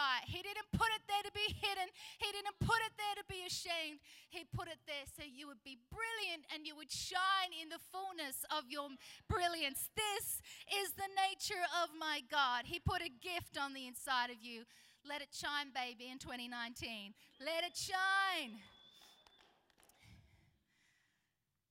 shy. 0.06 0.22
He 0.26 0.42
didn't 0.42 0.70
put 0.72 0.88
it 0.94 1.02
there 1.10 1.22
to 1.26 1.32
be 1.34 1.46
hidden. 1.50 1.88
He 2.18 2.30
didn't 2.30 2.58
put 2.62 2.78
it 2.86 2.94
there 2.94 3.16
to 3.18 3.26
be 3.26 3.42
ashamed. 3.46 3.98
He 4.30 4.46
put 4.46 4.68
it 4.68 4.78
there 4.86 5.06
so 5.10 5.26
you 5.26 5.46
would 5.50 5.62
be 5.66 5.78
brilliant 5.90 6.46
and 6.54 6.66
you 6.66 6.76
would 6.76 6.90
shine 6.90 7.50
in 7.50 7.68
the 7.68 7.82
fullness 7.90 8.46
of 8.54 8.70
your 8.70 8.88
brilliance. 9.28 9.90
This 9.94 10.42
is 10.70 10.94
the 10.94 11.10
nature 11.28 11.66
of 11.82 11.90
my 11.98 12.22
God. 12.30 12.66
He 12.66 12.78
put 12.78 13.02
a 13.02 13.10
gift 13.10 13.58
on 13.58 13.74
the 13.74 13.86
inside 13.86 14.30
of 14.30 14.38
you. 14.40 14.64
Let 15.06 15.22
it 15.22 15.30
shine, 15.30 15.70
baby, 15.70 16.10
in 16.10 16.18
2019. 16.18 17.14
Let 17.38 17.62
it 17.62 17.78
shine. 17.78 18.58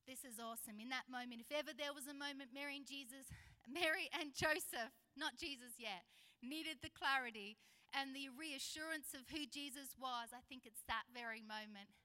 This 0.08 0.24
is 0.24 0.38
awesome. 0.38 0.78
In 0.80 0.88
that 0.94 1.10
moment, 1.10 1.42
if 1.42 1.52
ever 1.52 1.74
there 1.74 1.92
was 1.92 2.06
a 2.06 2.14
moment 2.14 2.54
Mary 2.54 2.78
and 2.78 2.86
Jesus, 2.86 3.26
Mary 3.66 4.08
and 4.14 4.32
Joseph, 4.32 4.94
not 5.18 5.36
Jesus 5.36 5.82
yet, 5.82 6.06
needed 6.46 6.78
the 6.86 6.94
clarity 6.94 7.58
and 7.96 8.12
the 8.12 8.28
reassurance 8.36 9.16
of 9.16 9.32
who 9.32 9.48
Jesus 9.48 9.96
was, 9.96 10.36
I 10.36 10.44
think 10.52 10.68
it's 10.68 10.84
that 10.92 11.08
very 11.16 11.40
moment. 11.40 11.96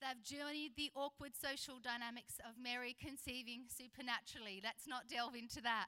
They've 0.00 0.18
journeyed 0.24 0.74
the 0.74 0.90
awkward 0.98 1.38
social 1.38 1.78
dynamics 1.78 2.42
of 2.42 2.58
Mary 2.58 2.96
conceiving 2.98 3.70
supernaturally. 3.70 4.58
Let's 4.58 4.88
not 4.88 5.06
delve 5.06 5.38
into 5.38 5.62
that. 5.62 5.86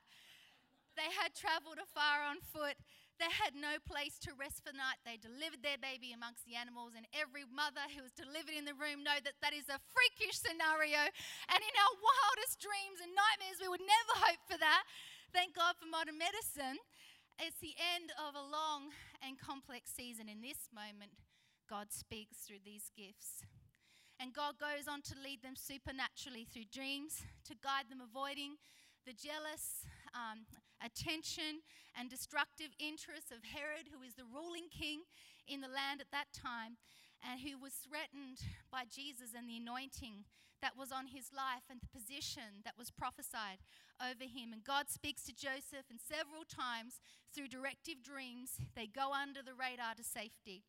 They 0.94 1.10
had 1.10 1.34
traveled 1.34 1.82
afar 1.82 2.22
on 2.22 2.38
foot. 2.38 2.78
They 3.18 3.30
had 3.30 3.58
no 3.58 3.82
place 3.82 4.18
to 4.26 4.34
rest 4.34 4.62
for 4.62 4.70
night. 4.70 5.02
They 5.02 5.18
delivered 5.18 5.62
their 5.66 5.78
baby 5.78 6.14
amongst 6.14 6.46
the 6.46 6.54
animals, 6.54 6.94
and 6.94 7.06
every 7.14 7.46
mother 7.46 7.82
who 7.90 8.02
was 8.02 8.14
delivered 8.14 8.54
in 8.54 8.66
the 8.66 8.78
room 8.78 9.02
know 9.02 9.18
that 9.22 9.38
that 9.42 9.54
is 9.54 9.66
a 9.70 9.82
freakish 9.90 10.38
scenario. 10.38 11.10
And 11.50 11.60
in 11.62 11.74
our 11.74 11.94
wildest 11.98 12.62
dreams 12.62 13.02
and 13.02 13.10
nightmares, 13.14 13.62
we 13.62 13.70
would 13.70 13.82
never 13.82 14.14
hope 14.30 14.42
for 14.46 14.58
that. 14.58 14.86
Thank 15.34 15.58
God 15.58 15.74
for 15.78 15.90
modern 15.90 16.18
medicine. 16.18 16.78
It's 17.42 17.58
the 17.58 17.74
end 17.98 18.14
of 18.14 18.38
a 18.38 18.46
long 18.46 18.94
and 19.26 19.40
complex 19.40 19.90
season. 19.90 20.28
In 20.28 20.44
this 20.44 20.68
moment, 20.68 21.16
God 21.68 21.88
speaks 21.90 22.44
through 22.44 22.60
these 22.64 22.92
gifts. 22.92 23.40
And 24.20 24.32
God 24.32 24.60
goes 24.60 24.86
on 24.86 25.02
to 25.10 25.14
lead 25.18 25.42
them 25.42 25.56
supernaturally 25.56 26.46
through 26.46 26.70
dreams, 26.70 27.24
to 27.48 27.56
guide 27.58 27.90
them 27.90 28.04
avoiding 28.04 28.60
the 29.08 29.16
jealous 29.16 29.84
um, 30.14 30.46
attention 30.80 31.64
and 31.98 32.08
destructive 32.08 32.70
interests 32.78 33.32
of 33.32 33.42
Herod, 33.42 33.90
who 33.90 34.04
is 34.04 34.14
the 34.14 34.28
ruling 34.28 34.70
king 34.70 35.04
in 35.48 35.60
the 35.60 35.72
land 35.72 36.00
at 36.00 36.12
that 36.12 36.32
time, 36.32 36.78
and 37.24 37.40
who 37.40 37.56
was 37.56 37.72
threatened 37.72 38.44
by 38.70 38.84
Jesus 38.84 39.32
and 39.36 39.48
the 39.48 39.56
anointing 39.56 40.28
that 40.60 40.76
was 40.78 40.92
on 40.92 41.08
his 41.08 41.32
life 41.32 41.64
and 41.68 41.80
the 41.80 41.92
position 41.92 42.62
that 42.64 42.78
was 42.78 42.90
prophesied 42.90 43.58
over 44.00 44.24
him. 44.24 44.52
And 44.52 44.64
God 44.64 44.88
speaks 44.88 45.24
to 45.24 45.34
Joseph, 45.34 45.88
and 45.90 46.00
several 46.00 46.44
times 46.44 47.00
through 47.34 47.48
directive 47.48 48.02
dreams, 48.02 48.60
they 48.74 48.86
go 48.86 49.12
under 49.12 49.42
the 49.42 49.52
radar 49.52 49.94
to 49.96 50.04
safety. 50.04 50.64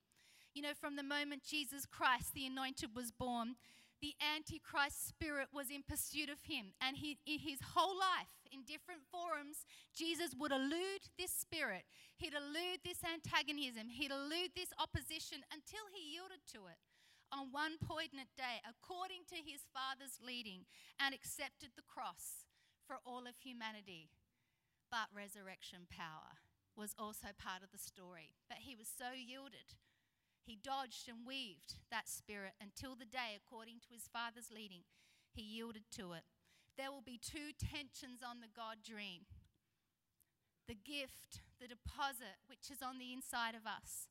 You 0.54 0.64
know, 0.64 0.74
from 0.74 0.96
the 0.96 1.04
moment 1.04 1.44
Jesus 1.44 1.86
Christ, 1.86 2.34
the 2.34 2.46
anointed, 2.46 2.96
was 2.96 3.12
born, 3.12 3.56
the 4.02 4.16
Antichrist 4.20 5.08
spirit 5.08 5.50
was 5.54 5.70
in 5.70 5.84
pursuit 5.84 6.30
of 6.30 6.44
him. 6.44 6.74
And 6.82 6.98
he, 6.98 7.18
in 7.26 7.40
his 7.40 7.60
whole 7.76 7.96
life, 7.96 8.32
in 8.52 8.64
different 8.64 9.08
forums, 9.08 9.66
Jesus 9.96 10.36
would 10.38 10.52
elude 10.52 11.10
this 11.18 11.32
spirit. 11.32 11.88
He'd 12.18 12.36
elude 12.36 12.84
this 12.84 13.04
antagonism. 13.04 13.90
He'd 13.90 14.12
elude 14.12 14.56
this 14.56 14.72
opposition 14.80 15.44
until 15.52 15.88
he 15.92 16.16
yielded 16.16 16.44
to 16.56 16.68
it 16.68 16.80
on 17.34 17.52
one 17.52 17.82
poignant 17.82 18.30
day, 18.38 18.62
according 18.64 19.26
to 19.28 19.40
his 19.42 19.66
Father's 19.74 20.22
leading, 20.22 20.70
and 21.02 21.12
accepted 21.12 21.74
the 21.76 21.88
cross 21.88 22.46
for 22.86 23.02
all 23.04 23.26
of 23.26 23.42
humanity. 23.42 24.14
But 24.92 25.10
resurrection 25.12 25.90
power 25.90 26.40
was 26.78 26.94
also 27.00 27.34
part 27.36 27.64
of 27.64 27.72
the 27.72 27.82
story. 27.82 28.36
But 28.48 28.64
he 28.64 28.76
was 28.76 28.88
so 28.88 29.16
yielded 29.16 29.76
he 30.46 30.56
dodged 30.56 31.10
and 31.10 31.26
weaved 31.26 31.82
that 31.90 32.08
spirit 32.08 32.54
until 32.62 32.96
the 32.96 33.10
day, 33.10 33.34
according 33.36 33.82
to 33.82 33.94
his 33.94 34.08
father's 34.08 34.54
leading, 34.54 34.86
he 35.34 35.42
yielded 35.42 35.90
to 35.98 36.14
it. 36.14 36.24
There 36.78 36.92
will 36.92 37.04
be 37.04 37.20
two 37.20 37.52
tensions 37.58 38.22
on 38.22 38.40
the 38.40 38.52
God 38.54 38.86
dream 38.86 39.26
the 40.68 40.76
gift, 40.76 41.46
the 41.62 41.70
deposit, 41.70 42.42
which 42.50 42.74
is 42.74 42.82
on 42.82 42.98
the 42.98 43.14
inside 43.14 43.54
of 43.54 43.70
us. 43.70 44.10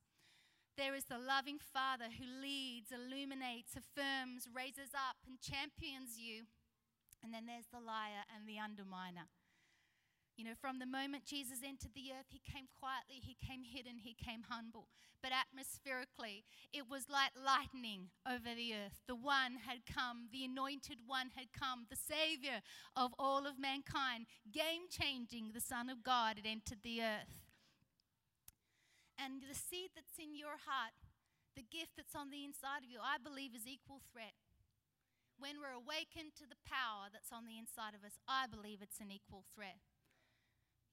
There 0.77 0.95
is 0.95 1.07
the 1.07 1.19
loving 1.19 1.59
Father 1.59 2.15
who 2.19 2.27
leads, 2.27 2.91
illuminates, 2.91 3.75
affirms, 3.75 4.47
raises 4.47 4.95
up, 4.95 5.19
and 5.27 5.43
champions 5.43 6.19
you. 6.19 6.47
And 7.23 7.35
then 7.35 7.47
there's 7.47 7.71
the 7.71 7.83
liar 7.83 8.27
and 8.31 8.47
the 8.47 8.59
underminer. 8.59 9.31
You 10.37 10.45
know, 10.45 10.59
from 10.59 10.83
the 10.83 10.87
moment 10.87 11.25
Jesus 11.25 11.63
entered 11.63 11.95
the 11.95 12.11
earth, 12.11 12.27
he 12.27 12.43
came 12.43 12.67
quietly, 12.75 13.23
he 13.23 13.39
came 13.39 13.63
hidden, 13.63 14.03
he 14.03 14.19
came 14.19 14.51
humble. 14.51 14.89
But 15.23 15.31
atmospherically, 15.31 16.43
it 16.75 16.91
was 16.91 17.07
like 17.07 17.31
lightning 17.39 18.11
over 18.27 18.51
the 18.51 18.75
earth. 18.75 18.99
The 19.07 19.15
one 19.15 19.63
had 19.63 19.87
come, 19.87 20.27
the 20.35 20.45
anointed 20.45 21.07
one 21.07 21.31
had 21.39 21.55
come, 21.55 21.87
the 21.87 21.97
savior 21.97 22.67
of 22.99 23.15
all 23.17 23.47
of 23.47 23.63
mankind, 23.63 24.27
game 24.51 24.91
changing, 24.91 25.55
the 25.55 25.63
Son 25.63 25.89
of 25.89 26.03
God 26.03 26.35
had 26.37 26.51
entered 26.51 26.83
the 26.83 27.01
earth. 27.01 27.47
And 29.15 29.39
the 29.47 29.55
seed 29.55 29.95
that's 29.95 30.19
in 30.19 30.35
your 30.35 30.59
heart, 30.67 30.99
the 31.55 31.63
gift 31.63 31.95
that's 31.95 32.19
on 32.19 32.35
the 32.35 32.43
inside 32.43 32.83
of 32.83 32.91
you, 32.91 32.99
I 32.99 33.23
believe 33.23 33.55
is 33.55 33.71
equal 33.71 34.03
threat. 34.11 34.35
When 35.39 35.63
we're 35.63 35.79
awakened 35.79 36.35
to 36.43 36.47
the 36.51 36.59
power 36.67 37.07
that's 37.07 37.31
on 37.31 37.47
the 37.47 37.55
inside 37.55 37.95
of 37.95 38.03
us, 38.03 38.19
I 38.27 38.51
believe 38.51 38.83
it's 38.83 38.99
an 38.99 39.15
equal 39.15 39.47
threat. 39.55 39.79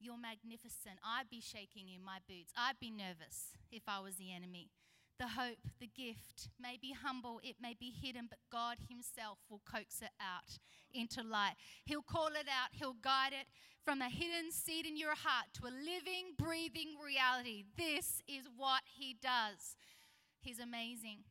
You're 0.01 0.17
magnificent. 0.17 0.97
I'd 1.05 1.29
be 1.29 1.41
shaking 1.41 1.89
in 1.93 2.03
my 2.03 2.17
boots. 2.27 2.51
I'd 2.57 2.79
be 2.79 2.89
nervous 2.89 3.53
if 3.71 3.83
I 3.87 3.99
was 3.99 4.15
the 4.15 4.33
enemy. 4.33 4.71
The 5.19 5.37
hope, 5.37 5.61
the 5.79 5.85
gift 5.85 6.49
may 6.59 6.79
be 6.81 6.93
humble, 6.97 7.39
it 7.43 7.57
may 7.61 7.75
be 7.79 7.93
hidden, 7.93 8.25
but 8.27 8.39
God 8.51 8.77
Himself 8.89 9.37
will 9.47 9.61
coax 9.63 10.01
it 10.01 10.09
out 10.19 10.57
into 10.91 11.21
light. 11.21 11.53
He'll 11.85 12.01
call 12.01 12.29
it 12.29 12.49
out, 12.49 12.73
He'll 12.73 12.97
guide 12.97 13.33
it 13.33 13.45
from 13.85 14.01
a 14.01 14.09
hidden 14.09 14.51
seed 14.51 14.87
in 14.87 14.97
your 14.97 15.13
heart 15.13 15.53
to 15.61 15.67
a 15.67 15.69
living, 15.69 16.33
breathing 16.35 16.97
reality. 16.97 17.65
This 17.77 18.23
is 18.27 18.49
what 18.57 18.81
He 18.85 19.15
does. 19.21 19.77
He's 20.41 20.57
amazing. 20.57 21.29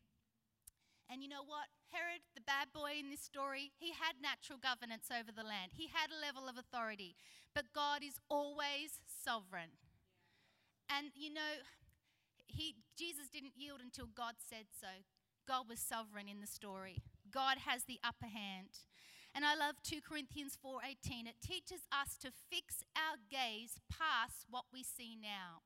And 1.10 1.24
you 1.24 1.28
know 1.28 1.42
what? 1.42 1.66
Herod, 1.90 2.22
the 2.38 2.46
bad 2.46 2.70
boy 2.70 2.94
in 3.02 3.10
this 3.10 3.26
story, 3.26 3.74
he 3.74 3.90
had 3.90 4.22
natural 4.22 4.62
governance 4.62 5.10
over 5.10 5.34
the 5.34 5.42
land. 5.42 5.74
He 5.74 5.90
had 5.90 6.14
a 6.14 6.22
level 6.22 6.46
of 6.46 6.54
authority. 6.54 7.18
But 7.54 7.72
God 7.74 8.02
is 8.02 8.18
always 8.28 9.00
sovereign. 9.06 9.78
And 10.88 11.10
you 11.14 11.32
know, 11.32 11.62
he, 12.46 12.76
Jesus 12.96 13.28
didn't 13.32 13.56
yield 13.56 13.80
until 13.82 14.06
God 14.06 14.34
said 14.38 14.66
so. 14.78 15.06
God 15.46 15.68
was 15.68 15.80
sovereign 15.80 16.28
in 16.28 16.40
the 16.40 16.46
story. 16.46 17.02
God 17.30 17.58
has 17.66 17.84
the 17.84 18.00
upper 18.04 18.26
hand. 18.26 18.86
And 19.34 19.44
I 19.44 19.54
love 19.54 19.76
2 19.82 20.02
Corinthians 20.02 20.58
4:18. 20.58 21.26
It 21.26 21.40
teaches 21.40 21.86
us 21.90 22.16
to 22.18 22.30
fix 22.50 22.82
our 22.96 23.16
gaze 23.30 23.78
past 23.88 24.46
what 24.50 24.66
we 24.72 24.82
see 24.82 25.14
now. 25.14 25.62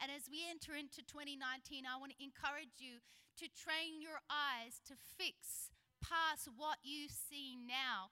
And 0.00 0.10
as 0.10 0.28
we 0.28 0.44
enter 0.44 0.74
into 0.74 1.02
2019, 1.02 1.86
I 1.86 1.96
want 1.96 2.12
to 2.12 2.22
encourage 2.22 2.78
you 2.78 3.00
to 3.38 3.48
train 3.48 4.02
your 4.02 4.20
eyes 4.28 4.82
to 4.86 4.94
fix 4.96 5.70
past 6.02 6.48
what 6.54 6.78
you 6.82 7.08
see 7.08 7.56
now. 7.56 8.10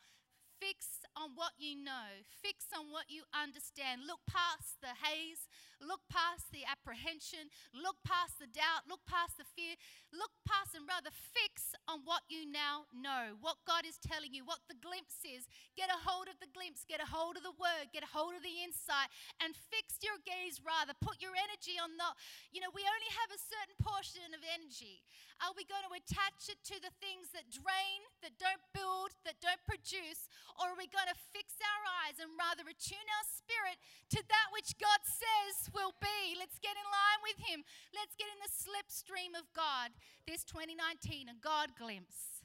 Fix 0.60 1.03
on 1.16 1.34
what 1.34 1.54
you 1.58 1.78
know. 1.78 2.22
Fix 2.42 2.66
on 2.74 2.90
what 2.90 3.06
you 3.08 3.22
understand. 3.32 4.02
Look 4.06 4.22
past 4.26 4.78
the 4.82 4.94
haze. 4.98 5.46
Look 5.82 6.00
past 6.08 6.48
the 6.54 6.64
apprehension. 6.64 7.50
Look 7.74 7.98
past 8.06 8.38
the 8.38 8.50
doubt. 8.50 8.86
Look 8.88 9.02
past 9.04 9.36
the 9.36 9.46
fear. 9.46 9.74
Look 10.14 10.30
past 10.46 10.72
and 10.74 10.86
rather 10.86 11.10
fix 11.10 11.74
on 11.86 12.06
what 12.06 12.22
you 12.30 12.46
now 12.46 12.88
know. 12.94 13.36
What 13.38 13.62
God 13.66 13.84
is 13.84 13.98
telling 14.00 14.32
you. 14.32 14.46
What 14.46 14.62
the 14.70 14.78
glimpse 14.78 15.22
is. 15.26 15.46
Get 15.74 15.90
a 15.90 15.98
hold 15.98 16.30
of 16.30 16.38
the 16.38 16.50
glimpse. 16.50 16.86
Get 16.86 17.02
a 17.02 17.08
hold 17.08 17.36
of 17.36 17.44
the 17.44 17.56
word. 17.58 17.92
Get 17.92 18.06
a 18.06 18.10
hold 18.10 18.34
of 18.34 18.42
the 18.42 18.62
insight. 18.62 19.10
And 19.42 19.54
fix 19.70 20.00
your 20.00 20.16
gaze 20.22 20.62
rather. 20.62 20.94
Put 20.98 21.20
your 21.20 21.34
energy 21.34 21.76
on 21.76 21.94
the. 21.98 22.08
You 22.54 22.62
know, 22.62 22.72
we 22.72 22.86
only 22.86 23.10
have 23.14 23.30
a 23.34 23.40
certain 23.40 23.76
portion 23.82 24.30
of 24.32 24.42
energy. 24.42 25.04
Are 25.42 25.52
we 25.58 25.66
going 25.66 25.84
to 25.84 25.94
attach 25.98 26.48
it 26.48 26.62
to 26.70 26.76
the 26.78 26.94
things 27.02 27.34
that 27.34 27.50
drain, 27.50 28.00
that 28.22 28.38
don't 28.38 28.62
build, 28.70 29.12
that 29.26 29.42
don't 29.42 29.60
produce? 29.66 30.30
Or 30.56 30.72
are 30.72 30.78
we 30.78 30.86
going 30.88 31.03
to 31.10 31.26
fix 31.34 31.56
our 31.60 31.82
eyes 32.04 32.16
and 32.22 32.32
rather 32.36 32.64
attune 32.64 33.08
our 33.20 33.26
spirit 33.28 33.76
to 34.14 34.20
that 34.20 34.48
which 34.54 34.76
God 34.80 35.02
says 35.04 35.68
will 35.72 35.92
be? 36.00 36.36
Let's 36.38 36.56
get 36.62 36.76
in 36.78 36.86
line 36.88 37.20
with 37.24 37.38
Him. 37.44 37.60
Let's 37.92 38.16
get 38.16 38.30
in 38.30 38.40
the 38.40 38.52
slipstream 38.52 39.36
of 39.36 39.48
God 39.52 39.92
this 40.24 40.44
2019, 40.46 41.28
a 41.28 41.36
God 41.40 41.76
glimpse. 41.76 42.44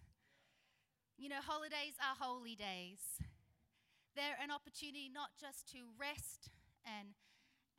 You 1.19 1.29
know, 1.29 1.43
holidays 1.43 1.99
are 1.99 2.15
holy 2.15 2.55
days. 2.55 3.19
They're 4.15 4.39
an 4.41 4.51
opportunity 4.51 5.11
not 5.11 5.35
just 5.37 5.67
to 5.75 5.91
rest 5.99 6.49
and, 6.83 7.15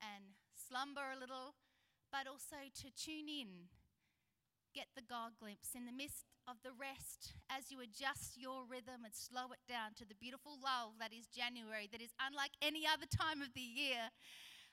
and 0.00 0.36
slumber 0.54 1.12
a 1.12 1.18
little, 1.18 1.56
but 2.12 2.30
also 2.30 2.56
to 2.84 2.88
tune 2.94 3.28
in, 3.28 3.68
get 4.74 4.92
the 4.94 5.02
God 5.02 5.36
glimpse 5.40 5.74
in 5.74 5.86
the 5.86 5.92
midst 5.92 6.29
of 6.50 6.58
the 6.66 6.74
rest 6.74 7.38
as 7.46 7.70
you 7.70 7.78
adjust 7.78 8.34
your 8.34 8.66
rhythm 8.66 9.06
and 9.06 9.14
slow 9.14 9.54
it 9.54 9.62
down 9.70 9.94
to 9.94 10.02
the 10.02 10.18
beautiful 10.18 10.58
lull 10.58 10.98
that 10.98 11.14
is 11.14 11.30
January, 11.30 11.86
that 11.94 12.02
is 12.02 12.10
unlike 12.18 12.58
any 12.58 12.82
other 12.82 13.06
time 13.06 13.38
of 13.38 13.54
the 13.54 13.62
year. 13.62 14.10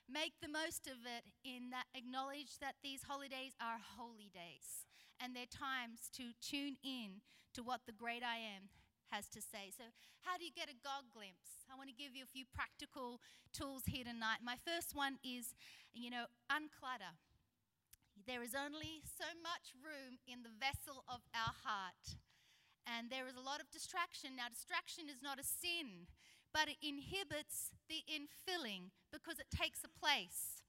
Make 0.10 0.42
the 0.42 0.50
most 0.50 0.90
of 0.90 1.06
it 1.06 1.22
in 1.46 1.70
that 1.70 1.86
acknowledge 1.94 2.58
that 2.66 2.82
these 2.82 3.06
holidays 3.06 3.54
are 3.62 3.78
holy 3.78 4.34
days 4.34 4.90
and 5.22 5.38
they're 5.38 5.50
times 5.50 6.10
to 6.18 6.34
tune 6.42 6.82
in 6.82 7.22
to 7.54 7.62
what 7.62 7.86
the 7.86 7.94
great 7.94 8.26
I 8.26 8.42
am 8.42 8.74
has 9.14 9.30
to 9.38 9.42
say. 9.42 9.70
So, 9.70 9.94
how 10.26 10.42
do 10.42 10.50
you 10.50 10.52
get 10.56 10.74
a 10.74 10.82
God 10.82 11.14
glimpse? 11.14 11.62
I 11.70 11.78
want 11.78 11.94
to 11.94 11.96
give 11.96 12.18
you 12.18 12.26
a 12.26 12.34
few 12.34 12.50
practical 12.50 13.22
tools 13.54 13.86
here 13.86 14.04
tonight. 14.04 14.42
My 14.42 14.58
first 14.58 14.98
one 14.98 15.22
is, 15.22 15.54
you 15.94 16.10
know, 16.10 16.26
unclutter. 16.50 17.14
There 18.26 18.42
is 18.42 18.56
only 18.58 19.06
so 19.06 19.28
much 19.40 19.78
room 19.78 20.18
in 20.26 20.42
the 20.42 20.52
vessel 20.52 21.06
of 21.06 21.22
our 21.36 21.54
heart, 21.64 22.18
and 22.88 23.12
there 23.12 23.28
is 23.28 23.38
a 23.38 23.44
lot 23.44 23.62
of 23.62 23.70
distraction. 23.70 24.36
Now, 24.36 24.50
distraction 24.50 25.12
is 25.12 25.22
not 25.22 25.38
a 25.40 25.46
sin, 25.46 26.10
but 26.56 26.72
it 26.72 26.80
inhibits 26.82 27.76
the 27.92 28.02
infilling 28.08 28.96
because 29.12 29.38
it 29.38 29.52
takes 29.52 29.84
a 29.84 29.92
place, 29.92 30.64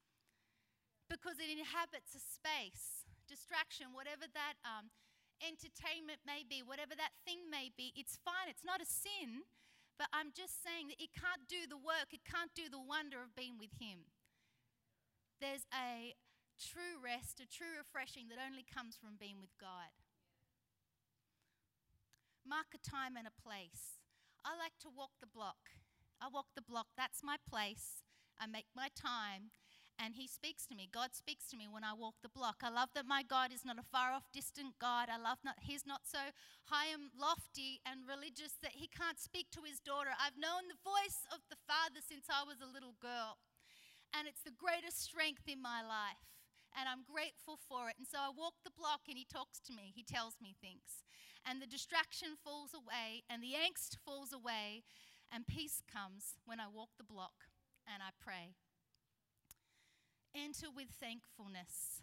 because 1.08 1.38
it 1.40 1.48
inhabits 1.48 2.14
a 2.14 2.22
space. 2.22 3.06
Distraction, 3.26 3.94
whatever 3.96 4.26
that 4.28 4.58
um, 4.66 4.92
entertainment 5.40 6.22
may 6.26 6.42
be, 6.42 6.60
whatever 6.60 6.94
that 6.98 7.14
thing 7.24 7.46
may 7.50 7.70
be, 7.74 7.92
it's 7.94 8.18
fine. 8.22 8.50
It's 8.50 8.66
not 8.66 8.82
a 8.82 8.88
sin, 8.88 9.46
but 9.98 10.08
I'm 10.12 10.30
just 10.30 10.62
saying 10.62 10.88
that 10.94 11.02
it 11.02 11.10
can't 11.14 11.46
do 11.50 11.66
the 11.66 11.78
work, 11.78 12.14
it 12.14 12.22
can't 12.22 12.54
do 12.54 12.70
the 12.70 12.80
wonder 12.80 13.22
of 13.22 13.34
being 13.34 13.58
with 13.58 13.74
Him. 13.78 14.06
There's 15.40 15.66
a 15.70 16.14
true 16.58 16.98
rest, 16.98 17.40
a 17.40 17.46
true 17.46 17.78
refreshing 17.78 18.28
that 18.28 18.42
only 18.42 18.66
comes 18.66 18.98
from 18.98 19.16
being 19.16 19.40
with 19.40 19.54
God. 19.56 19.94
Mark 22.42 22.74
a 22.74 22.82
time 22.82 23.16
and 23.16 23.26
a 23.26 23.40
place. 23.42 24.02
I 24.44 24.58
like 24.58 24.76
to 24.82 24.90
walk 24.90 25.16
the 25.22 25.30
block. 25.30 25.78
I 26.20 26.26
walk 26.26 26.50
the 26.54 26.66
block, 26.66 26.90
that's 26.96 27.22
my 27.22 27.36
place. 27.48 28.02
I 28.38 28.46
make 28.46 28.66
my 28.74 28.88
time 28.94 29.54
and 29.98 30.14
he 30.14 30.30
speaks 30.30 30.64
to 30.66 30.78
me. 30.78 30.86
God 30.86 31.10
speaks 31.12 31.50
to 31.50 31.58
me 31.58 31.66
when 31.66 31.82
I 31.82 31.92
walk 31.92 32.14
the 32.22 32.30
block. 32.30 32.62
I 32.62 32.70
love 32.70 32.94
that 32.94 33.06
my 33.10 33.26
God 33.26 33.50
is 33.52 33.66
not 33.66 33.82
a 33.82 33.90
far 33.90 34.14
off, 34.14 34.30
distant 34.32 34.78
God. 34.78 35.10
I 35.10 35.18
love 35.18 35.42
not, 35.42 35.58
he's 35.60 35.84
not 35.84 36.06
so 36.06 36.30
high 36.70 36.94
and 36.94 37.10
lofty 37.18 37.82
and 37.82 38.06
religious 38.06 38.54
that 38.62 38.78
he 38.78 38.86
can't 38.86 39.18
speak 39.18 39.50
to 39.58 39.66
his 39.66 39.82
daughter. 39.82 40.14
I've 40.14 40.38
known 40.38 40.70
the 40.70 40.78
voice 40.86 41.26
of 41.34 41.42
the 41.50 41.58
Father 41.66 41.98
since 41.98 42.30
I 42.30 42.46
was 42.46 42.62
a 42.62 42.70
little 42.70 42.94
girl, 43.02 43.42
and 44.14 44.30
it's 44.30 44.46
the 44.46 44.54
greatest 44.54 45.02
strength 45.02 45.50
in 45.50 45.60
my 45.60 45.82
life. 45.82 46.37
And 46.78 46.86
I'm 46.86 47.02
grateful 47.02 47.58
for 47.58 47.90
it. 47.90 47.98
And 47.98 48.06
so 48.06 48.18
I 48.22 48.30
walk 48.30 48.62
the 48.62 48.70
block 48.70 49.10
and 49.10 49.18
he 49.18 49.26
talks 49.26 49.58
to 49.66 49.74
me. 49.74 49.90
He 49.90 50.06
tells 50.06 50.38
me 50.38 50.54
things. 50.54 51.02
And 51.42 51.60
the 51.60 51.66
distraction 51.66 52.38
falls 52.38 52.70
away 52.70 53.26
and 53.26 53.42
the 53.42 53.58
angst 53.58 53.98
falls 53.98 54.32
away 54.32 54.86
and 55.32 55.46
peace 55.46 55.82
comes 55.90 56.38
when 56.46 56.60
I 56.60 56.70
walk 56.70 56.94
the 56.96 57.04
block 57.08 57.50
and 57.82 57.98
I 57.98 58.14
pray 58.22 58.54
enter 60.38 60.70
with 60.70 60.88
thankfulness. 61.02 62.02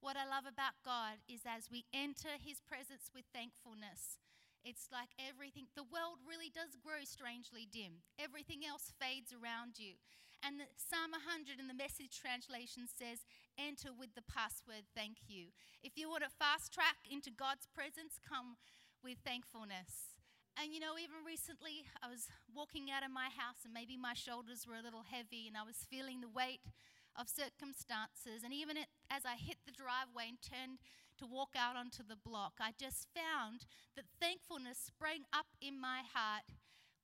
What 0.00 0.16
I 0.16 0.24
love 0.24 0.48
about 0.48 0.80
God 0.84 1.20
is 1.28 1.44
as 1.44 1.68
we 1.68 1.84
enter 1.92 2.40
his 2.40 2.62
presence 2.64 3.12
with 3.12 3.28
thankfulness, 3.34 4.16
it's 4.64 4.88
like 4.92 5.12
everything, 5.16 5.68
the 5.76 5.88
world 5.88 6.24
really 6.24 6.52
does 6.52 6.76
grow 6.76 7.04
strangely 7.04 7.68
dim. 7.68 8.04
Everything 8.16 8.64
else 8.64 8.92
fades 8.96 9.32
around 9.32 9.76
you. 9.76 9.96
And 10.40 10.56
the, 10.56 10.66
Psalm 10.80 11.12
100 11.12 11.60
in 11.60 11.68
the 11.68 11.76
message 11.76 12.16
translation 12.16 12.88
says, 12.88 13.28
enter 13.60 13.92
with 13.92 14.16
the 14.16 14.24
password, 14.24 14.88
thank 14.96 15.28
you. 15.28 15.52
If 15.84 16.00
you 16.00 16.08
want 16.08 16.24
to 16.24 16.32
fast 16.32 16.72
track 16.72 17.04
into 17.04 17.28
God's 17.28 17.68
presence, 17.68 18.16
come 18.16 18.56
with 19.04 19.20
thankfulness. 19.20 20.16
And 20.56 20.72
you 20.72 20.80
know, 20.80 20.96
even 21.00 21.24
recently, 21.24 21.88
I 22.02 22.08
was 22.08 22.28
walking 22.52 22.92
out 22.92 23.04
of 23.04 23.12
my 23.12 23.32
house 23.32 23.64
and 23.64 23.72
maybe 23.72 23.96
my 23.96 24.12
shoulders 24.12 24.68
were 24.68 24.76
a 24.76 24.84
little 24.84 25.06
heavy 25.08 25.48
and 25.48 25.56
I 25.56 25.64
was 25.64 25.88
feeling 25.88 26.20
the 26.20 26.32
weight 26.32 26.64
of 27.16 27.28
circumstances. 27.28 28.44
And 28.44 28.52
even 28.52 28.80
as 29.08 29.24
I 29.24 29.40
hit 29.40 29.62
the 29.64 29.76
driveway 29.76 30.28
and 30.28 30.40
turned 30.40 30.80
to 31.18 31.24
walk 31.28 31.56
out 31.56 31.76
onto 31.76 32.04
the 32.04 32.18
block, 32.18 32.60
I 32.60 32.72
just 32.76 33.08
found 33.12 33.64
that 33.96 34.08
thankfulness 34.20 34.78
sprang 34.80 35.24
up 35.32 35.52
in 35.60 35.80
my 35.80 36.04
heart. 36.04 36.48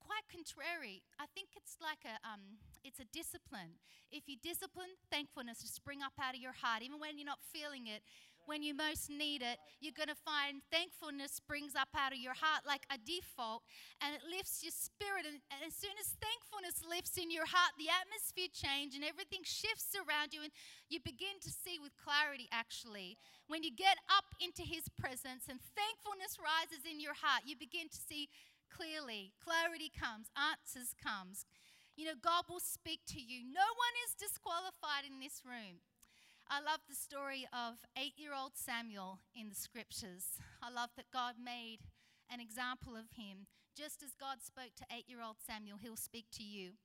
Quite 0.00 0.28
contrary. 0.30 1.02
I 1.18 1.26
think 1.32 1.56
it's 1.56 1.80
like 1.80 2.04
a, 2.06 2.20
um, 2.22 2.62
it's 2.86 3.02
a 3.02 3.08
discipline. 3.10 3.74
If 4.14 4.30
you 4.30 4.38
discipline 4.38 4.94
thankfulness 5.10 5.58
to 5.60 5.68
spring 5.68 5.98
up 6.06 6.14
out 6.22 6.38
of 6.38 6.40
your 6.40 6.54
heart, 6.54 6.86
even 6.86 7.02
when 7.02 7.18
you're 7.18 7.26
not 7.26 7.42
feeling 7.42 7.90
it, 7.90 8.06
when 8.46 8.62
you 8.62 8.78
most 8.78 9.10
need 9.10 9.42
it, 9.42 9.58
you're 9.82 9.96
going 9.98 10.08
to 10.08 10.22
find 10.22 10.62
thankfulness 10.70 11.34
springs 11.34 11.74
up 11.74 11.90
out 11.98 12.14
of 12.14 12.22
your 12.22 12.38
heart 12.38 12.62
like 12.62 12.86
a 12.94 12.98
default 13.02 13.66
and 13.98 14.14
it 14.14 14.22
lifts 14.22 14.62
your 14.62 14.70
spirit. 14.70 15.26
And, 15.26 15.42
and, 15.50 15.66
as 15.66 15.74
soon 15.74 15.98
as 15.98 16.14
thankfulness 16.22 16.86
lifts 16.86 17.18
in 17.18 17.34
your 17.34 17.44
heart, 17.50 17.74
the 17.74 17.90
atmosphere 17.90 18.46
changes 18.54 19.02
and 19.02 19.02
everything 19.02 19.42
shifts 19.42 19.98
around 19.98 20.30
you 20.30 20.46
and 20.46 20.54
you 20.86 21.02
begin 21.02 21.42
to 21.42 21.50
see 21.50 21.82
with 21.82 21.90
clarity 21.98 22.46
actually. 22.54 23.18
When 23.50 23.66
you 23.66 23.74
get 23.74 23.98
up 24.06 24.30
into 24.38 24.62
his 24.62 24.86
presence 24.94 25.50
and 25.50 25.58
thankfulness 25.74 26.38
rises 26.38 26.86
in 26.86 27.02
your 27.02 27.18
heart, 27.18 27.42
you 27.50 27.58
begin 27.58 27.90
to 27.90 27.98
see 27.98 28.30
clearly. 28.70 29.34
Clarity 29.42 29.90
comes, 29.90 30.30
answers 30.38 30.94
comes. 30.94 31.46
You 31.96 32.04
know, 32.04 32.20
God 32.20 32.44
will 32.48 32.60
speak 32.60 33.00
to 33.16 33.20
you. 33.20 33.40
No 33.40 33.64
one 33.64 33.96
is 34.04 34.12
disqualified 34.12 35.08
in 35.08 35.16
this 35.18 35.40
room. 35.40 35.80
I 36.46 36.60
love 36.60 36.84
the 36.86 36.94
story 36.94 37.48
of 37.56 37.88
eight 37.96 38.14
year 38.20 38.36
old 38.36 38.52
Samuel 38.54 39.18
in 39.34 39.48
the 39.48 39.56
scriptures. 39.56 40.36
I 40.62 40.70
love 40.70 40.90
that 40.96 41.10
God 41.10 41.34
made 41.42 41.80
an 42.30 42.38
example 42.38 42.94
of 42.94 43.16
him. 43.16 43.48
Just 43.74 44.02
as 44.04 44.12
God 44.12 44.44
spoke 44.44 44.76
to 44.76 44.84
eight 44.92 45.08
year 45.08 45.24
old 45.24 45.36
Samuel, 45.40 45.80
he'll 45.80 45.96
speak 45.96 46.26
to 46.36 46.44
you. 46.44 46.76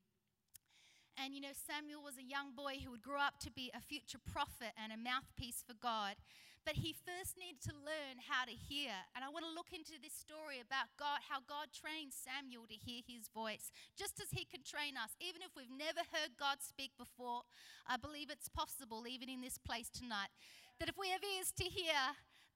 And 1.19 1.35
you 1.35 1.41
know, 1.41 1.53
Samuel 1.53 2.01
was 2.01 2.17
a 2.17 2.23
young 2.23 2.55
boy 2.55 2.79
who 2.79 2.89
would 2.91 3.03
grow 3.03 3.19
up 3.19 3.37
to 3.43 3.51
be 3.51 3.69
a 3.75 3.83
future 3.83 4.17
prophet 4.17 4.71
and 4.81 4.95
a 4.95 4.97
mouthpiece 4.97 5.61
for 5.61 5.75
God. 5.75 6.15
But 6.61 6.77
he 6.77 6.93
first 6.93 7.41
needed 7.41 7.61
to 7.65 7.73
learn 7.73 8.21
how 8.21 8.45
to 8.45 8.53
hear. 8.53 8.93
And 9.17 9.25
I 9.25 9.33
want 9.33 9.49
to 9.49 9.57
look 9.57 9.73
into 9.73 9.97
this 9.97 10.13
story 10.13 10.61
about 10.61 10.93
God, 10.93 11.25
how 11.25 11.41
God 11.41 11.73
trained 11.73 12.13
Samuel 12.13 12.69
to 12.69 12.77
hear 12.77 13.01
his 13.01 13.33
voice, 13.33 13.73
just 13.97 14.21
as 14.21 14.29
he 14.29 14.45
can 14.45 14.61
train 14.61 14.93
us. 14.93 15.17
Even 15.17 15.41
if 15.41 15.57
we've 15.57 15.73
never 15.73 16.05
heard 16.13 16.37
God 16.37 16.61
speak 16.61 16.93
before, 17.01 17.49
I 17.89 17.97
believe 17.97 18.29
it's 18.29 18.49
possible, 18.49 19.09
even 19.09 19.25
in 19.25 19.41
this 19.41 19.57
place 19.57 19.89
tonight, 19.89 20.29
that 20.77 20.89
if 20.89 20.97
we 21.01 21.09
have 21.09 21.25
ears 21.25 21.49
to 21.57 21.65
hear, 21.65 21.97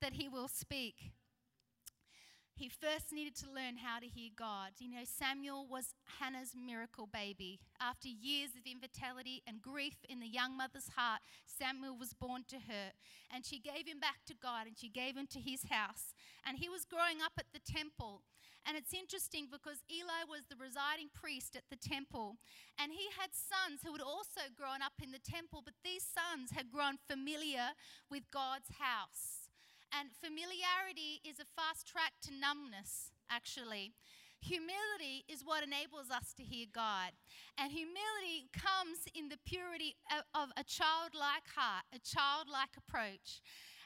that 0.01 0.13
he 0.13 0.29
will 0.29 0.47
speak 0.47 1.11
he 2.55 2.69
first 2.69 3.11
needed 3.11 3.35
to 3.43 3.51
learn 3.51 3.77
how 3.83 3.99
to 3.99 4.07
hear 4.07 4.29
God. 4.35 4.71
You 4.79 4.89
know, 4.89 5.03
Samuel 5.03 5.67
was 5.67 5.93
Hannah's 6.19 6.55
miracle 6.55 7.07
baby. 7.11 7.59
After 7.81 8.07
years 8.07 8.51
of 8.55 8.63
infertility 8.65 9.43
and 9.45 9.61
grief 9.61 9.97
in 10.07 10.19
the 10.19 10.27
young 10.27 10.55
mother's 10.55 10.95
heart, 10.95 11.19
Samuel 11.45 11.97
was 11.97 12.13
born 12.13 12.45
to 12.47 12.55
her. 12.55 12.95
And 13.33 13.45
she 13.45 13.59
gave 13.59 13.87
him 13.87 13.99
back 13.99 14.23
to 14.27 14.33
God 14.33 14.67
and 14.67 14.77
she 14.77 14.87
gave 14.87 15.17
him 15.17 15.27
to 15.31 15.39
his 15.39 15.67
house. 15.69 16.15
And 16.47 16.57
he 16.57 16.69
was 16.69 16.85
growing 16.85 17.19
up 17.21 17.33
at 17.37 17.51
the 17.51 17.59
temple. 17.59 18.21
And 18.65 18.75
it's 18.75 18.93
interesting 18.93 19.47
because 19.51 19.83
Eli 19.91 20.25
was 20.25 20.47
the 20.49 20.57
residing 20.57 21.13
priest 21.13 21.55
at 21.55 21.69
the 21.69 21.77
temple. 21.77 22.37
And 22.79 22.91
he 22.91 23.11
had 23.19 23.29
sons 23.35 23.85
who 23.85 23.91
had 23.91 24.01
also 24.01 24.49
grown 24.57 24.81
up 24.81 24.97
in 25.03 25.11
the 25.11 25.21
temple, 25.21 25.61
but 25.63 25.75
these 25.83 26.01
sons 26.01 26.49
had 26.55 26.71
grown 26.71 26.97
familiar 27.05 27.77
with 28.09 28.31
God's 28.31 28.73
house. 28.79 29.44
And 29.95 30.11
familiarity 30.11 31.23
is 31.23 31.39
a 31.39 31.47
fast 31.55 31.87
track 31.87 32.11
to 32.27 32.31
numbness, 32.35 33.15
actually. 33.31 33.93
Humility 34.43 35.23
is 35.31 35.47
what 35.47 35.63
enables 35.63 36.11
us 36.11 36.35
to 36.35 36.43
hear 36.43 36.67
God. 36.67 37.15
And 37.57 37.71
humility 37.71 38.51
comes 38.51 39.07
in 39.15 39.29
the 39.29 39.39
purity 39.47 39.95
of, 40.11 40.51
a 40.57 40.63
childlike 40.67 41.47
heart, 41.55 41.87
a 41.95 41.99
childlike 42.03 42.75
approach. 42.75 43.39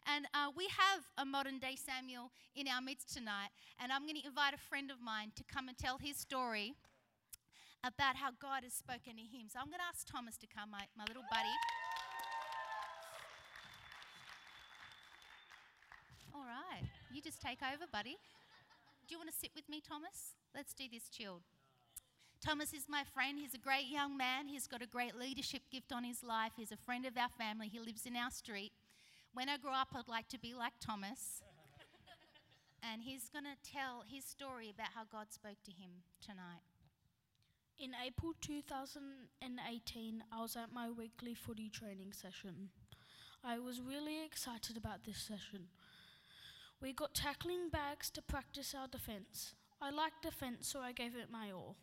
And 0.10 0.26
uh, 0.34 0.50
we 0.58 0.66
have 0.74 1.06
a 1.18 1.26
modern 1.26 1.60
day 1.60 1.78
Samuel 1.78 2.32
in 2.56 2.68
our 2.68 2.82
midst 2.82 3.14
tonight. 3.14 3.54
And 3.78 3.94
I'm 3.94 4.10
going 4.10 4.18
to 4.18 4.26
invite 4.26 4.58
a 4.58 4.62
friend 4.66 4.90
of 4.90 4.98
mine 4.98 5.32
to 5.38 5.44
come 5.46 5.70
and 5.70 5.78
tell 5.78 6.00
his 6.02 6.18
story 6.18 6.74
about 7.86 8.18
how 8.18 8.34
God 8.42 8.66
has 8.66 8.74
spoken 8.74 9.16
to 9.16 9.24
him. 9.24 9.46
So 9.48 9.62
I'm 9.62 9.70
going 9.70 9.80
to 9.80 9.88
ask 9.88 10.10
Thomas 10.10 10.36
to 10.42 10.48
come, 10.50 10.72
my, 10.72 10.90
my 10.98 11.06
little 11.06 11.24
buddy. 11.30 11.54
All 16.40 16.46
right. 16.46 16.88
You 17.12 17.22
just 17.22 17.42
take 17.42 17.60
over, 17.62 17.84
buddy. 17.92 18.16
Do 19.06 19.12
you 19.12 19.20
want 19.20 19.30
to 19.30 19.36
sit 19.36 19.52
with 19.54 19.68
me, 19.68 19.82
Thomas? 19.84 20.40
Let's 20.56 20.74
do 20.74 20.86
this 20.90 21.10
chilled. 21.10 21.42
Thomas 22.40 22.72
is 22.74 22.88
my 22.88 23.04
friend. 23.04 23.38
He's 23.38 23.54
a 23.54 23.58
great 23.58 23.88
young 23.92 24.16
man. 24.16 24.48
He's 24.48 24.66
got 24.66 24.82
a 24.82 24.88
great 24.88 25.20
leadership 25.20 25.64
gift 25.70 25.92
on 25.92 26.06
his 26.06 26.24
life. 26.24 26.54
He's 26.56 26.72
a 26.72 26.78
friend 26.78 27.06
of 27.06 27.18
our 27.18 27.28
family. 27.38 27.68
He 27.68 27.82
lives 27.82 28.06
in 28.06 28.16
our 28.16 28.32
street. 28.32 28.72
When 29.34 29.50
I 29.50 29.58
grow 29.58 29.74
up, 29.74 29.90
I'd 29.94 30.08
like 30.08 30.30
to 30.30 30.40
be 30.40 30.54
like 30.54 30.80
Thomas. 30.80 31.44
and 32.90 33.02
he's 33.04 33.28
going 33.28 33.44
to 33.44 33.60
tell 33.70 34.06
his 34.08 34.24
story 34.24 34.72
about 34.74 34.96
how 34.96 35.04
God 35.12 35.34
spoke 35.34 35.62
to 35.66 35.72
him 35.72 36.08
tonight. 36.26 36.64
In 37.78 37.92
April 38.00 38.32
2018, 38.40 40.24
I 40.32 40.42
was 40.42 40.56
at 40.56 40.72
my 40.72 40.90
weekly 40.90 41.34
footy 41.34 41.68
training 41.68 42.14
session. 42.14 42.70
I 43.44 43.60
was 43.60 43.82
really 43.82 44.24
excited 44.26 44.78
about 44.78 45.04
this 45.06 45.18
session. 45.18 45.68
We 46.82 46.94
got 46.94 47.14
tackling 47.14 47.70
bags 47.70 48.10
to 48.12 48.22
practice 48.22 48.74
our 48.74 48.88
defence. 48.88 49.54
I 49.82 49.90
liked 49.90 50.22
defence, 50.22 50.70
so 50.70 50.80
I 50.80 50.94
gave 50.94 51.14
it 51.14 51.30
my 51.30 51.52
all. 51.52 51.76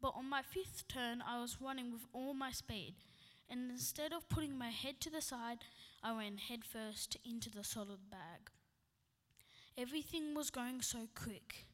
But 0.00 0.14
on 0.16 0.30
my 0.30 0.42
fifth 0.42 0.86
turn, 0.86 1.22
I 1.26 1.40
was 1.40 1.60
running 1.60 1.92
with 1.92 2.06
all 2.12 2.34
my 2.34 2.52
speed, 2.52 2.94
and 3.50 3.68
instead 3.68 4.12
of 4.12 4.28
putting 4.28 4.56
my 4.56 4.68
head 4.68 5.00
to 5.00 5.10
the 5.10 5.20
side, 5.20 5.58
I 6.04 6.16
ran 6.16 6.36
headfirst 6.38 7.16
into 7.24 7.50
the 7.50 7.64
solid 7.64 8.10
bag. 8.10 8.50
Everything 9.76 10.36
was 10.36 10.50
going 10.50 10.82
so 10.82 11.08
quick. 11.16 11.66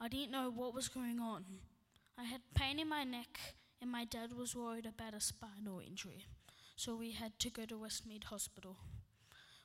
I 0.00 0.08
didn't 0.08 0.32
know 0.32 0.50
what 0.50 0.74
was 0.74 0.88
going 0.88 1.20
on. 1.20 1.44
I 2.18 2.24
had 2.24 2.40
pain 2.54 2.80
in 2.80 2.88
my 2.88 3.04
neck, 3.04 3.38
and 3.80 3.92
my 3.92 4.04
dad 4.04 4.32
was 4.32 4.56
worried 4.56 4.86
about 4.86 5.14
a 5.14 5.20
spinal 5.20 5.78
injury, 5.78 6.26
so 6.74 6.96
we 6.96 7.12
had 7.12 7.38
to 7.38 7.50
go 7.50 7.64
to 7.64 7.76
Westmead 7.76 8.24
Hospital. 8.24 8.78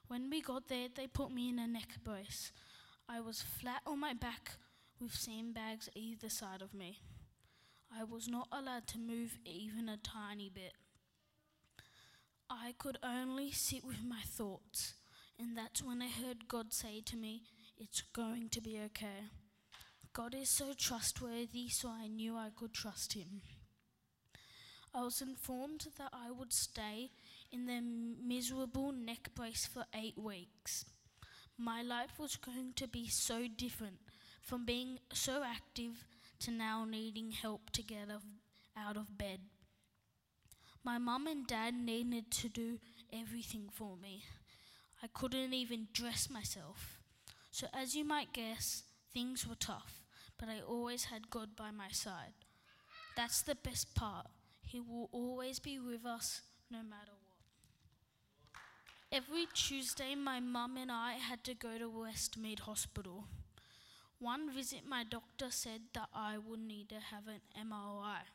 When 0.08 0.30
we 0.30 0.42
got 0.42 0.70
there, 0.70 0.88
they 0.94 1.08
put 1.08 1.32
me 1.32 1.50
in 1.50 1.60
a 1.60 1.68
neck 1.68 1.98
brace. 2.04 2.52
I 3.10 3.20
was 3.20 3.42
flat 3.42 3.82
on 3.86 4.00
my 4.00 4.14
back 4.14 4.52
with 5.02 5.14
sandbags 5.14 5.90
either 5.96 6.30
side 6.30 6.62
of 6.62 6.74
me. 6.74 7.00
I 7.96 8.04
was 8.04 8.28
not 8.28 8.48
allowed 8.52 8.88
to 8.88 9.00
move 9.00 9.38
even 9.46 9.90
a 9.90 9.98
tiny 9.98 10.50
bit. 10.50 10.74
I 12.50 12.74
could 12.78 12.98
only 13.04 13.52
sit 13.52 13.84
with 13.84 14.04
my 14.08 14.22
thoughts, 14.26 14.94
and 15.38 15.58
that's 15.58 15.84
when 15.84 16.02
I 16.02 16.08
heard 16.08 16.48
God 16.48 16.72
say 16.72 17.02
to 17.06 17.18
me, 17.18 17.44
It's 17.78 18.02
going 18.02 18.48
to 18.50 18.62
be 18.62 18.80
okay. 18.86 19.30
God 20.14 20.34
is 20.34 20.50
so 20.50 20.74
trustworthy, 20.74 21.68
so 21.68 21.90
I 21.90 22.08
knew 22.08 22.38
I 22.38 22.50
could 22.56 22.74
trust 22.74 23.14
Him. 23.14 23.42
I 24.94 25.02
was 25.04 25.22
informed 25.22 25.88
that 25.98 26.12
I 26.14 26.32
would 26.32 26.54
stay 26.54 27.12
in 27.52 27.66
the 27.66 27.82
miserable 27.82 28.92
neck 28.92 29.30
brace 29.36 29.66
for 29.66 29.86
eight 29.94 30.18
weeks. 30.18 30.86
My 31.58 31.82
life 31.82 32.20
was 32.20 32.36
going 32.36 32.74
to 32.76 32.88
be 32.88 33.08
so 33.08 33.48
different 33.48 33.98
from 34.42 34.66
being 34.66 35.00
so 35.12 35.44
active 35.44 36.06
to 36.40 36.52
now 36.52 36.86
needing 36.86 37.32
help 37.32 37.72
to 37.72 37.82
get 37.82 38.10
out 38.78 38.98
of 38.98 39.18
bed. 39.18 39.40
My 40.84 40.98
mum 40.98 41.28
and 41.28 41.46
dad 41.46 41.74
needed 41.74 42.32
to 42.32 42.48
do 42.50 42.80
everything 43.12 43.70
for 43.72 43.98
me. 43.98 44.24
I 45.04 45.08
couldn't 45.08 45.54
even 45.54 45.88
dress 45.94 46.30
myself. 46.30 47.00
So, 47.52 47.68
as 47.74 47.96
you 47.96 48.06
might 48.06 48.34
guess, 48.34 48.84
things 49.14 49.48
were 49.48 49.56
tough, 49.56 50.02
but 50.40 50.48
I 50.48 50.62
always 50.62 51.06
had 51.06 51.30
God 51.30 51.56
by 51.56 51.72
my 51.72 51.90
side. 51.92 52.34
That's 53.16 53.42
the 53.42 53.56
best 53.56 53.96
part. 53.96 54.28
He 54.62 54.80
will 54.80 55.10
always 55.12 55.60
be 55.60 55.80
with 55.80 56.06
us 56.06 56.42
no 56.70 56.80
matter 56.80 57.12
what. 57.12 57.17
Every 59.18 59.48
Tuesday, 59.52 60.14
my 60.14 60.40
mum 60.40 60.78
and 60.78 60.92
I 60.92 61.14
had 61.14 61.44
to 61.46 61.56
go 61.56 61.80
to 61.80 61.90
Westmead 61.90 62.60
Hospital. 62.60 63.24
One 64.20 64.54
visit, 64.54 64.82
my 64.88 65.04
doctor 65.04 65.48
said 65.50 65.82
that 65.96 66.10
I 66.14 66.38
would 66.38 66.60
need 66.60 66.90
to 66.90 67.00
have 67.00 67.24
an 67.28 67.42
MRI. 67.60 68.28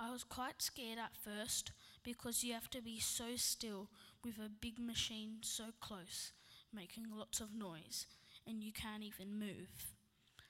I 0.00 0.10
was 0.10 0.24
quite 0.24 0.62
scared 0.62 0.98
at 0.98 1.14
first 1.14 1.72
because 2.02 2.42
you 2.42 2.54
have 2.54 2.70
to 2.70 2.80
be 2.80 2.98
so 2.98 3.36
still 3.36 3.90
with 4.24 4.38
a 4.38 4.48
big 4.48 4.78
machine 4.78 5.40
so 5.42 5.64
close, 5.78 6.32
making 6.72 7.04
lots 7.14 7.38
of 7.38 7.54
noise, 7.54 8.06
and 8.46 8.64
you 8.64 8.72
can't 8.72 9.02
even 9.02 9.38
move. 9.38 9.92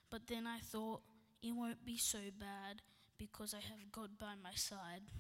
But 0.09 0.29
then 0.29 0.47
I 0.47 0.59
thought 0.61 1.01
it 1.43 1.57
won't 1.57 1.85
be 1.85 1.97
so 1.97 2.19
bad 2.39 2.83
because 3.19 3.55
I 3.55 3.61
have 3.69 3.91
God 3.91 4.11
by 4.21 4.35
my 4.41 4.55
side. 4.55 5.11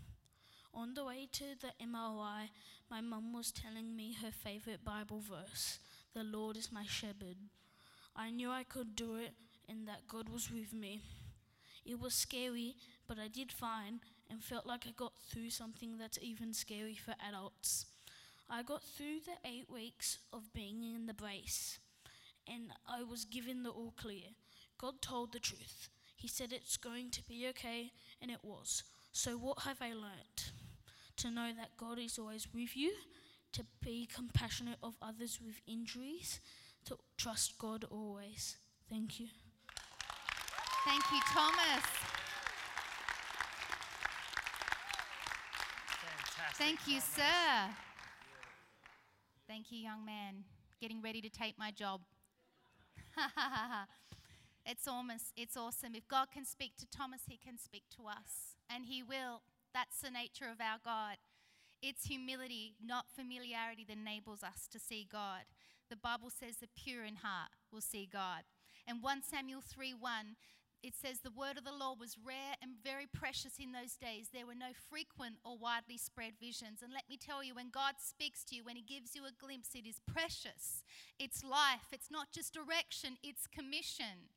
On 0.75 0.95
the 0.95 1.05
way 1.05 1.29
to 1.33 1.45
the 1.61 1.73
MRI, 1.85 2.49
my 2.91 3.01
mum 3.01 3.33
was 3.33 3.53
telling 3.53 3.95
me 3.95 4.17
her 4.21 4.33
favourite 4.33 4.85
Bible 4.85 5.21
verse 5.21 5.79
The 6.15 6.25
Lord 6.25 6.57
is 6.57 6.73
my 6.73 6.85
shepherd. 6.85 7.37
I 8.17 8.31
knew 8.31 8.51
I 8.51 8.65
could 8.65 8.97
do 8.97 9.17
it 9.17 9.35
and 9.69 9.87
that 9.87 10.09
God 10.09 10.29
was 10.29 10.51
with 10.51 10.73
me. 10.73 11.01
It 11.87 12.01
was 12.01 12.15
scary, 12.15 12.75
but 13.07 13.19
I 13.19 13.29
did 13.29 13.53
fine 13.53 14.01
and 14.31 14.43
felt 14.43 14.67
like 14.67 14.87
I 14.87 14.93
got 14.97 15.13
through 15.31 15.51
something 15.51 15.97
that's 15.99 16.19
even 16.21 16.53
scary 16.53 16.95
for 16.95 17.15
adults. 17.27 17.87
I 18.51 18.63
got 18.63 18.83
through 18.83 19.21
the 19.27 19.49
eight 19.49 19.71
weeks 19.71 20.19
of 20.33 20.53
being 20.53 20.83
in 20.83 21.07
the 21.07 21.15
brace 21.15 21.79
and 22.47 22.73
I 22.89 23.03
was 23.03 23.25
given 23.25 23.63
the 23.63 23.71
all 23.71 23.95
clear. 23.97 24.35
God 24.79 25.01
told 25.01 25.33
the 25.33 25.39
truth. 25.39 25.89
He 26.17 26.29
said 26.29 26.53
it's 26.53 26.77
going 26.77 27.11
to 27.13 27.23
be 27.23 27.47
okay, 27.49 27.93
and 28.21 28.31
it 28.31 28.41
was. 28.43 28.83
So, 29.13 29.37
what 29.37 29.61
have 29.61 29.79
I 29.81 29.93
learnt? 29.93 30.53
To 31.18 31.31
know 31.31 31.50
that 31.57 31.77
God 31.77 31.98
is 31.98 32.18
always 32.18 32.48
with 32.53 32.77
you, 32.77 32.92
to 33.53 33.64
be 33.83 34.09
compassionate 34.12 34.79
of 34.83 34.94
others 35.00 35.38
with 35.44 35.61
injuries, 35.66 36.40
to 36.87 36.98
trust 37.16 37.57
God 37.59 37.85
always. 37.90 38.57
Thank 38.90 39.20
you. 39.20 39.29
Thank 40.85 41.05
you, 41.11 41.20
Thomas. 41.33 41.85
Fantastic. 46.03 46.57
Thank 46.57 46.79
you, 46.87 47.00
Thomas. 47.00 47.05
sir. 47.05 47.74
Thank 49.46 49.72
you, 49.72 49.79
young 49.79 50.05
man. 50.05 50.44
Getting 50.81 51.00
ready 51.00 51.20
to 51.22 51.31
take 51.31 51.59
my 51.59 51.70
job. 51.70 52.00
it's 54.66 54.88
almost 54.88 55.33
it's 55.37 55.57
awesome. 55.57 55.94
If 55.94 56.09
God 56.09 56.29
can 56.33 56.44
speak 56.44 56.77
to 56.79 56.87
Thomas, 56.87 57.20
he 57.29 57.37
can 57.37 57.57
speak 57.57 57.85
to 57.96 58.07
us. 58.07 58.57
And 58.68 58.87
he 58.87 59.03
will. 59.03 59.42
That's 59.75 60.01
the 60.01 60.11
nature 60.11 60.47
of 60.47 60.61
our 60.61 60.79
God. 60.83 61.19
It's 61.83 62.07
humility, 62.07 62.77
not 62.83 63.11
familiarity, 63.11 63.85
that 63.89 63.99
enables 63.99 64.43
us 64.43 64.69
to 64.71 64.79
see 64.79 65.07
God. 65.11 65.51
The 65.91 65.97
Bible 65.97 66.31
says 66.31 66.57
the 66.57 66.69
pure 66.75 67.05
in 67.05 67.17
heart 67.17 67.51
will 67.73 67.83
see 67.83 68.09
God. 68.11 68.45
And 68.87 69.03
1 69.03 69.23
Samuel 69.23 69.61
3 69.61 69.93
1, 69.93 70.37
it 70.85 70.95
says 70.95 71.21
the 71.21 71.31
word 71.31 71.57
of 71.57 71.65
the 71.65 71.73
Lord 71.73 71.99
was 71.99 72.17
rare 72.23 72.57
and 72.63 72.73
very 72.85 73.07
precious 73.11 73.57
in 73.59 73.73
those 73.73 73.97
days. 73.97 74.29
There 74.33 74.47
were 74.47 74.55
no 74.55 74.77
frequent 74.89 75.37
or 75.45 75.57
widely 75.57 75.97
spread 75.97 76.35
visions. 76.39 76.81
And 76.83 76.93
let 76.93 77.09
me 77.09 77.17
tell 77.17 77.43
you, 77.43 77.55
when 77.55 77.71
God 77.71 77.95
speaks 77.99 78.45
to 78.45 78.57
you, 78.57 78.65
when 78.65 78.77
He 78.77 78.83
gives 78.83 79.17
you 79.17 79.25
a 79.25 79.33
glimpse, 79.33 79.75
it 79.75 79.89
is 79.89 80.01
precious. 80.07 80.85
It's 81.19 81.43
life. 81.43 81.89
It's 81.91 82.11
not 82.11 82.33
just 82.33 82.55
direction, 82.55 83.17
it's 83.23 83.47
commission. 83.47 84.29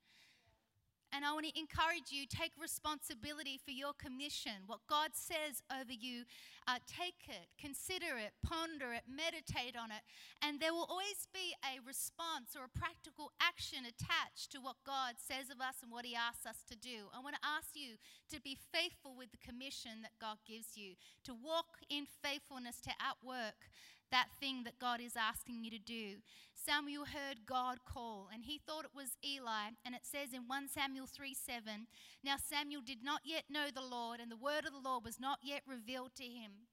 And 1.14 1.24
I 1.24 1.32
want 1.32 1.48
to 1.48 1.60
encourage 1.60 2.12
you 2.12 2.28
take 2.28 2.52
responsibility 2.60 3.60
for 3.64 3.72
your 3.72 3.94
commission. 3.96 4.68
What 4.68 4.84
God 4.88 5.12
says 5.16 5.64
over 5.72 5.94
you, 5.94 6.28
uh, 6.68 6.84
take 6.84 7.32
it, 7.32 7.48
consider 7.56 8.20
it, 8.20 8.36
ponder 8.44 8.92
it, 8.92 9.08
meditate 9.08 9.80
on 9.80 9.92
it. 9.92 10.04
And 10.44 10.60
there 10.60 10.74
will 10.74 10.88
always 10.90 11.28
be 11.32 11.56
a 11.64 11.80
response 11.80 12.60
or 12.60 12.68
a 12.68 12.78
practical 12.78 13.32
action 13.40 13.88
attached 13.88 14.52
to 14.52 14.60
what 14.60 14.76
God 14.84 15.16
says 15.16 15.48
of 15.48 15.64
us 15.64 15.80
and 15.82 15.92
what 15.92 16.06
He 16.06 16.16
asks 16.16 16.46
us 16.46 16.62
to 16.68 16.76
do. 16.76 17.08
I 17.16 17.24
want 17.24 17.40
to 17.40 17.48
ask 17.48 17.72
you 17.74 17.96
to 18.36 18.44
be 18.44 18.60
faithful 18.60 19.16
with 19.16 19.32
the 19.32 19.40
commission 19.40 20.04
that 20.04 20.20
God 20.20 20.44
gives 20.44 20.76
you, 20.76 21.00
to 21.24 21.34
walk 21.34 21.80
in 21.90 22.04
faithfulness 22.22 22.84
to 22.84 22.92
outwork 23.00 23.72
that 24.12 24.28
thing 24.40 24.64
that 24.64 24.80
God 24.80 25.02
is 25.02 25.16
asking 25.16 25.64
you 25.64 25.72
to 25.72 25.80
do. 25.80 26.24
Samuel 26.68 27.06
heard 27.06 27.46
God 27.46 27.86
call, 27.86 28.28
and 28.34 28.44
he 28.44 28.60
thought 28.60 28.84
it 28.84 28.92
was 28.94 29.16
Eli. 29.24 29.72
And 29.86 29.96
it 29.96 30.04
says 30.04 30.34
in 30.34 30.52
1 30.52 30.68
Samuel 30.68 31.08
3 31.08 31.34
7, 31.34 31.88
Now 32.26 32.36
Samuel 32.36 32.82
did 32.82 33.02
not 33.02 33.22
yet 33.24 33.46
know 33.50 33.68
the 33.74 33.80
Lord, 33.82 34.20
and 34.20 34.30
the 34.30 34.36
word 34.36 34.66
of 34.68 34.74
the 34.74 34.84
Lord 34.84 35.06
was 35.06 35.18
not 35.18 35.40
yet 35.42 35.62
revealed 35.66 36.12
to 36.18 36.26
him. 36.26 36.68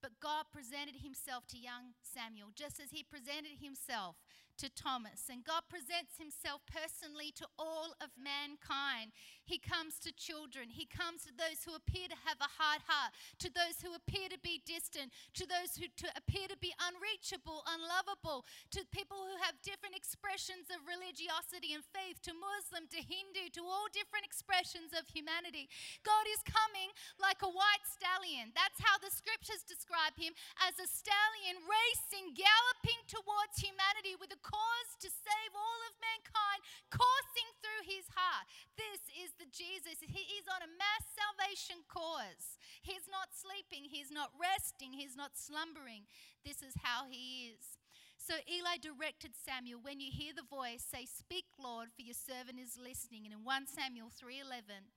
But 0.00 0.20
God 0.22 0.46
presented 0.52 1.02
himself 1.02 1.46
to 1.48 1.58
young 1.58 1.98
Samuel, 2.02 2.54
just 2.54 2.78
as 2.78 2.90
he 2.90 3.02
presented 3.02 3.58
himself 3.58 4.14
to 4.58 4.68
Thomas. 4.68 5.28
And 5.30 5.44
God 5.44 5.64
presents 5.70 6.18
himself 6.18 6.62
personally 6.68 7.32
to 7.36 7.46
all 7.58 7.94
of 8.00 8.12
mankind. 8.18 9.12
He 9.42 9.58
comes 9.58 9.98
to 10.06 10.14
children, 10.14 10.70
he 10.70 10.86
comes 10.86 11.26
to 11.26 11.34
those 11.34 11.64
who 11.66 11.74
appear 11.74 12.06
to 12.06 12.18
have 12.26 12.38
a 12.38 12.54
hard 12.60 12.84
heart, 12.86 13.12
to 13.42 13.50
those 13.50 13.82
who 13.82 13.94
appear 13.96 14.30
to 14.30 14.38
be 14.38 14.62
distant, 14.62 15.10
to 15.34 15.44
those 15.46 15.74
who 15.74 15.90
to 15.90 16.08
appear 16.14 16.46
to 16.46 16.58
be 16.58 16.70
unreachable, 16.78 17.66
unlovable, 17.66 18.46
to 18.70 18.86
people 18.94 19.18
who 19.18 19.36
have 19.42 19.58
different 19.66 19.98
expressions 19.98 20.70
of 20.70 20.84
religiosity 20.86 21.74
and 21.74 21.82
faith, 21.90 22.22
to 22.22 22.32
Muslim, 22.34 22.86
to 22.90 23.00
Hindu, 23.02 23.50
to 23.58 23.62
all 23.66 23.90
different 23.90 24.26
expressions 24.26 24.94
of 24.94 25.10
humanity. 25.10 25.66
God 26.06 26.26
is 26.30 26.42
coming 26.46 26.90
like 27.18 27.42
a 27.42 27.50
white 27.50 27.84
stallion. 27.86 28.54
That's 28.54 28.78
how 28.82 28.98
the 29.02 29.10
scriptures 29.12 29.66
describe 29.66 30.14
him 30.14 30.34
as 30.62 30.78
a 30.78 30.86
stallion 30.86 31.62
racing, 31.66 32.34
galloping 32.38 33.00
towards 33.10 33.58
humanity 33.58 34.14
with 34.18 34.30
a 34.34 34.40
cause 34.42 34.90
to 35.00 35.08
save 35.08 35.52
all 35.54 35.80
of 35.88 35.94
mankind, 36.02 36.60
coursing 36.90 37.50
through 37.62 37.88
his 37.88 38.06
heart. 38.12 38.46
This 38.76 39.02
is 39.14 39.34
the 39.38 39.48
Jesus. 39.48 40.02
He 40.02 40.38
is 40.38 40.46
on 40.50 40.62
a 40.62 40.74
mass 40.76 41.06
salvation 41.14 41.86
cause. 41.86 42.58
He's 42.82 43.06
not 43.08 43.32
sleeping, 43.32 43.88
he's 43.88 44.10
not 44.10 44.34
resting, 44.36 44.92
he's 44.92 45.16
not 45.16 45.38
slumbering. 45.38 46.04
This 46.44 46.60
is 46.60 46.74
how 46.82 47.06
he 47.08 47.54
is. 47.54 47.78
So 48.22 48.38
Eli 48.46 48.78
directed 48.78 49.34
Samuel, 49.34 49.82
when 49.82 49.98
you 49.98 50.10
hear 50.14 50.30
the 50.30 50.46
voice, 50.46 50.86
say, 50.86 51.06
Speak, 51.06 51.46
Lord, 51.58 51.90
for 51.90 52.02
your 52.02 52.14
servant 52.14 52.62
is 52.62 52.78
listening. 52.78 53.26
And 53.26 53.34
in 53.34 53.42
1 53.42 53.66
Samuel 53.66 54.10
3:11, 54.14 54.94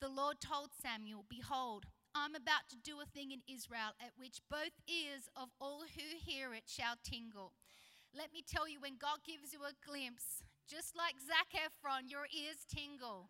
the 0.00 0.08
Lord 0.08 0.40
told 0.40 0.70
Samuel, 0.72 1.24
Behold, 1.28 1.84
I'm 2.14 2.34
about 2.34 2.68
to 2.70 2.76
do 2.76 3.00
a 3.00 3.04
thing 3.04 3.30
in 3.30 3.44
Israel 3.44 3.92
at 4.00 4.16
which 4.16 4.40
both 4.48 4.72
ears 4.88 5.28
of 5.36 5.50
all 5.60 5.84
who 5.84 6.16
hear 6.16 6.54
it 6.54 6.64
shall 6.64 6.96
tingle. 7.04 7.52
Let 8.16 8.32
me 8.32 8.40
tell 8.40 8.66
you, 8.66 8.80
when 8.80 8.96
God 8.96 9.20
gives 9.28 9.52
you 9.52 9.60
a 9.60 9.76
glimpse, 9.84 10.40
just 10.66 10.96
like 10.96 11.20
Zac 11.20 11.52
Efron, 11.52 12.08
your 12.08 12.24
ears 12.32 12.64
tingle. 12.64 13.28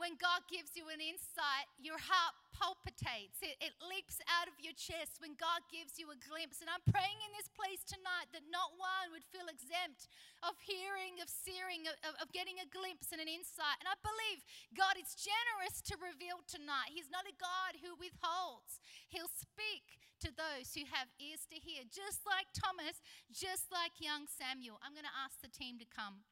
When 0.00 0.16
God 0.16 0.48
gives 0.48 0.72
you 0.80 0.88
an 0.88 0.96
insight, 0.96 1.68
your 1.76 2.00
heart 2.00 2.32
palpitates, 2.56 3.36
it, 3.44 3.60
it 3.60 3.76
leaps 3.84 4.16
out 4.32 4.48
of 4.48 4.56
your 4.56 4.72
chest 4.72 5.20
when 5.20 5.36
God 5.36 5.60
gives 5.68 6.00
you 6.00 6.08
a 6.08 6.16
glimpse. 6.16 6.64
And 6.64 6.72
I'm 6.72 6.80
praying 6.88 7.20
in 7.20 7.30
this 7.36 7.52
place 7.52 7.84
tonight 7.84 8.32
that 8.32 8.48
not 8.48 8.72
one 8.80 9.12
would 9.12 9.28
feel 9.28 9.44
exempt 9.52 10.08
of 10.40 10.56
hearing, 10.64 11.20
of 11.20 11.28
seeing, 11.28 11.84
of, 11.84 12.16
of 12.16 12.32
getting 12.32 12.56
a 12.64 12.68
glimpse 12.72 13.12
and 13.12 13.20
an 13.20 13.28
insight. 13.28 13.76
And 13.84 13.92
I 13.92 13.96
believe 14.00 14.40
God 14.72 14.96
is 14.96 15.12
generous 15.12 15.84
to 15.92 16.00
reveal 16.00 16.40
tonight. 16.48 16.96
He's 16.96 17.12
not 17.12 17.28
a 17.28 17.36
God 17.36 17.76
who 17.84 17.92
withholds, 18.00 18.80
He'll 19.12 19.28
speak 19.28 20.00
to 20.24 20.32
those 20.32 20.72
who 20.76 20.84
have 20.88 21.08
ears 21.20 21.44
to 21.48 21.56
hear, 21.56 21.84
just 21.88 22.24
like 22.28 22.48
Thomas, 22.52 23.00
just 23.32 23.68
like 23.72 24.00
young 24.00 24.28
Samuel. 24.28 24.80
I'm 24.84 24.92
going 24.92 25.08
to 25.08 25.16
ask 25.16 25.40
the 25.40 25.52
team 25.52 25.80
to 25.80 25.88
come. 25.88 26.24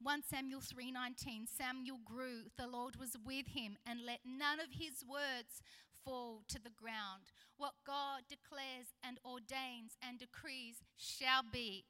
1 0.00 0.22
Samuel 0.22 0.60
3:19 0.60 1.48
Samuel 1.48 1.98
grew 2.04 2.50
the 2.56 2.68
Lord 2.68 2.94
was 2.96 3.16
with 3.18 3.48
him 3.48 3.76
and 3.84 4.06
let 4.06 4.20
none 4.24 4.60
of 4.60 4.78
his 4.78 5.04
words 5.04 5.60
fall 6.04 6.44
to 6.46 6.62
the 6.62 6.70
ground. 6.70 7.32
What 7.56 7.74
God 7.84 8.22
declares 8.28 8.94
and 9.02 9.18
ordains 9.24 9.98
and 10.00 10.18
decrees 10.18 10.84
shall 10.96 11.42
be. 11.42 11.84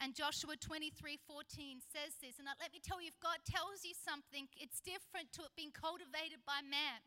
And 0.00 0.16
Joshua 0.16 0.56
23:14 0.56 1.80
says 1.80 2.16
this 2.20 2.40
and 2.40 2.48
let 2.58 2.72
me 2.72 2.80
tell 2.82 3.00
you 3.00 3.06
if 3.06 3.20
God 3.20 3.38
tells 3.46 3.84
you 3.84 3.94
something 3.94 4.48
it's 4.56 4.80
different 4.80 5.32
to 5.34 5.44
it 5.44 5.54
being 5.54 5.70
cultivated 5.70 6.44
by 6.44 6.60
man. 6.60 7.06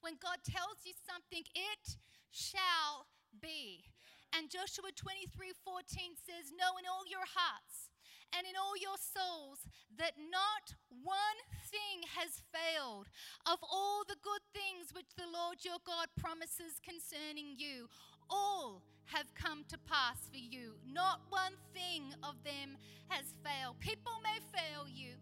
When 0.00 0.16
God 0.16 0.42
tells 0.42 0.86
you 0.86 0.94
something 1.04 1.44
it 1.54 1.98
shall 2.30 3.08
be. 3.38 3.84
And 4.32 4.48
Joshua 4.48 4.90
23:14 4.92 6.16
says 6.16 6.50
know 6.50 6.78
in 6.78 6.86
all 6.88 7.04
your 7.06 7.26
hearts 7.28 7.91
and 8.36 8.46
in 8.46 8.56
all 8.56 8.76
your 8.76 8.96
souls 8.96 9.68
that 9.98 10.16
not 10.30 10.74
one 11.04 11.40
thing 11.68 12.04
has 12.16 12.42
failed 12.52 13.08
of 13.46 13.58
all 13.62 14.04
the 14.08 14.20
good 14.22 14.44
things 14.52 14.92
which 14.92 15.12
the 15.16 15.28
Lord 15.28 15.64
your 15.64 15.80
God 15.84 16.08
promises 16.16 16.80
concerning 16.80 17.54
you. 17.56 17.88
All 18.30 18.82
have 19.06 19.34
come 19.34 19.64
to 19.68 19.78
pass 19.78 20.28
for 20.30 20.38
you. 20.40 20.74
Not 20.86 21.20
one 21.28 21.54
thing 21.74 22.14
of 22.22 22.40
them 22.44 22.76
has 23.08 23.34
failed. 23.44 23.80
People 23.80 24.12
may 24.24 24.40
fail 24.56 24.88
you. 24.88 25.14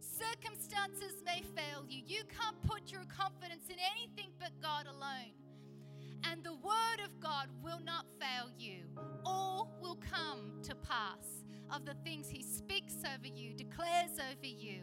Circumstances 0.00 1.22
may 1.24 1.42
fail 1.54 1.84
you. 1.88 2.02
You 2.06 2.22
can't 2.26 2.60
put 2.62 2.90
your 2.90 3.04
confidence 3.04 3.68
in 3.68 3.76
anything 3.92 4.32
but 4.40 4.50
God 4.60 4.86
alone. 4.86 5.36
And 6.24 6.42
the 6.42 6.54
word 6.54 7.04
of 7.04 7.20
God 7.20 7.48
will 7.62 7.80
not 7.84 8.06
fail 8.18 8.50
you. 8.58 8.82
All 9.24 9.70
will 9.80 9.98
come 10.10 10.60
to 10.64 10.74
pass 10.74 11.35
of 11.74 11.84
the 11.84 11.94
things 12.04 12.28
He 12.28 12.42
speaks 12.42 12.96
over 13.04 13.26
you, 13.26 13.52
declares 13.54 14.18
over 14.18 14.46
you. 14.46 14.80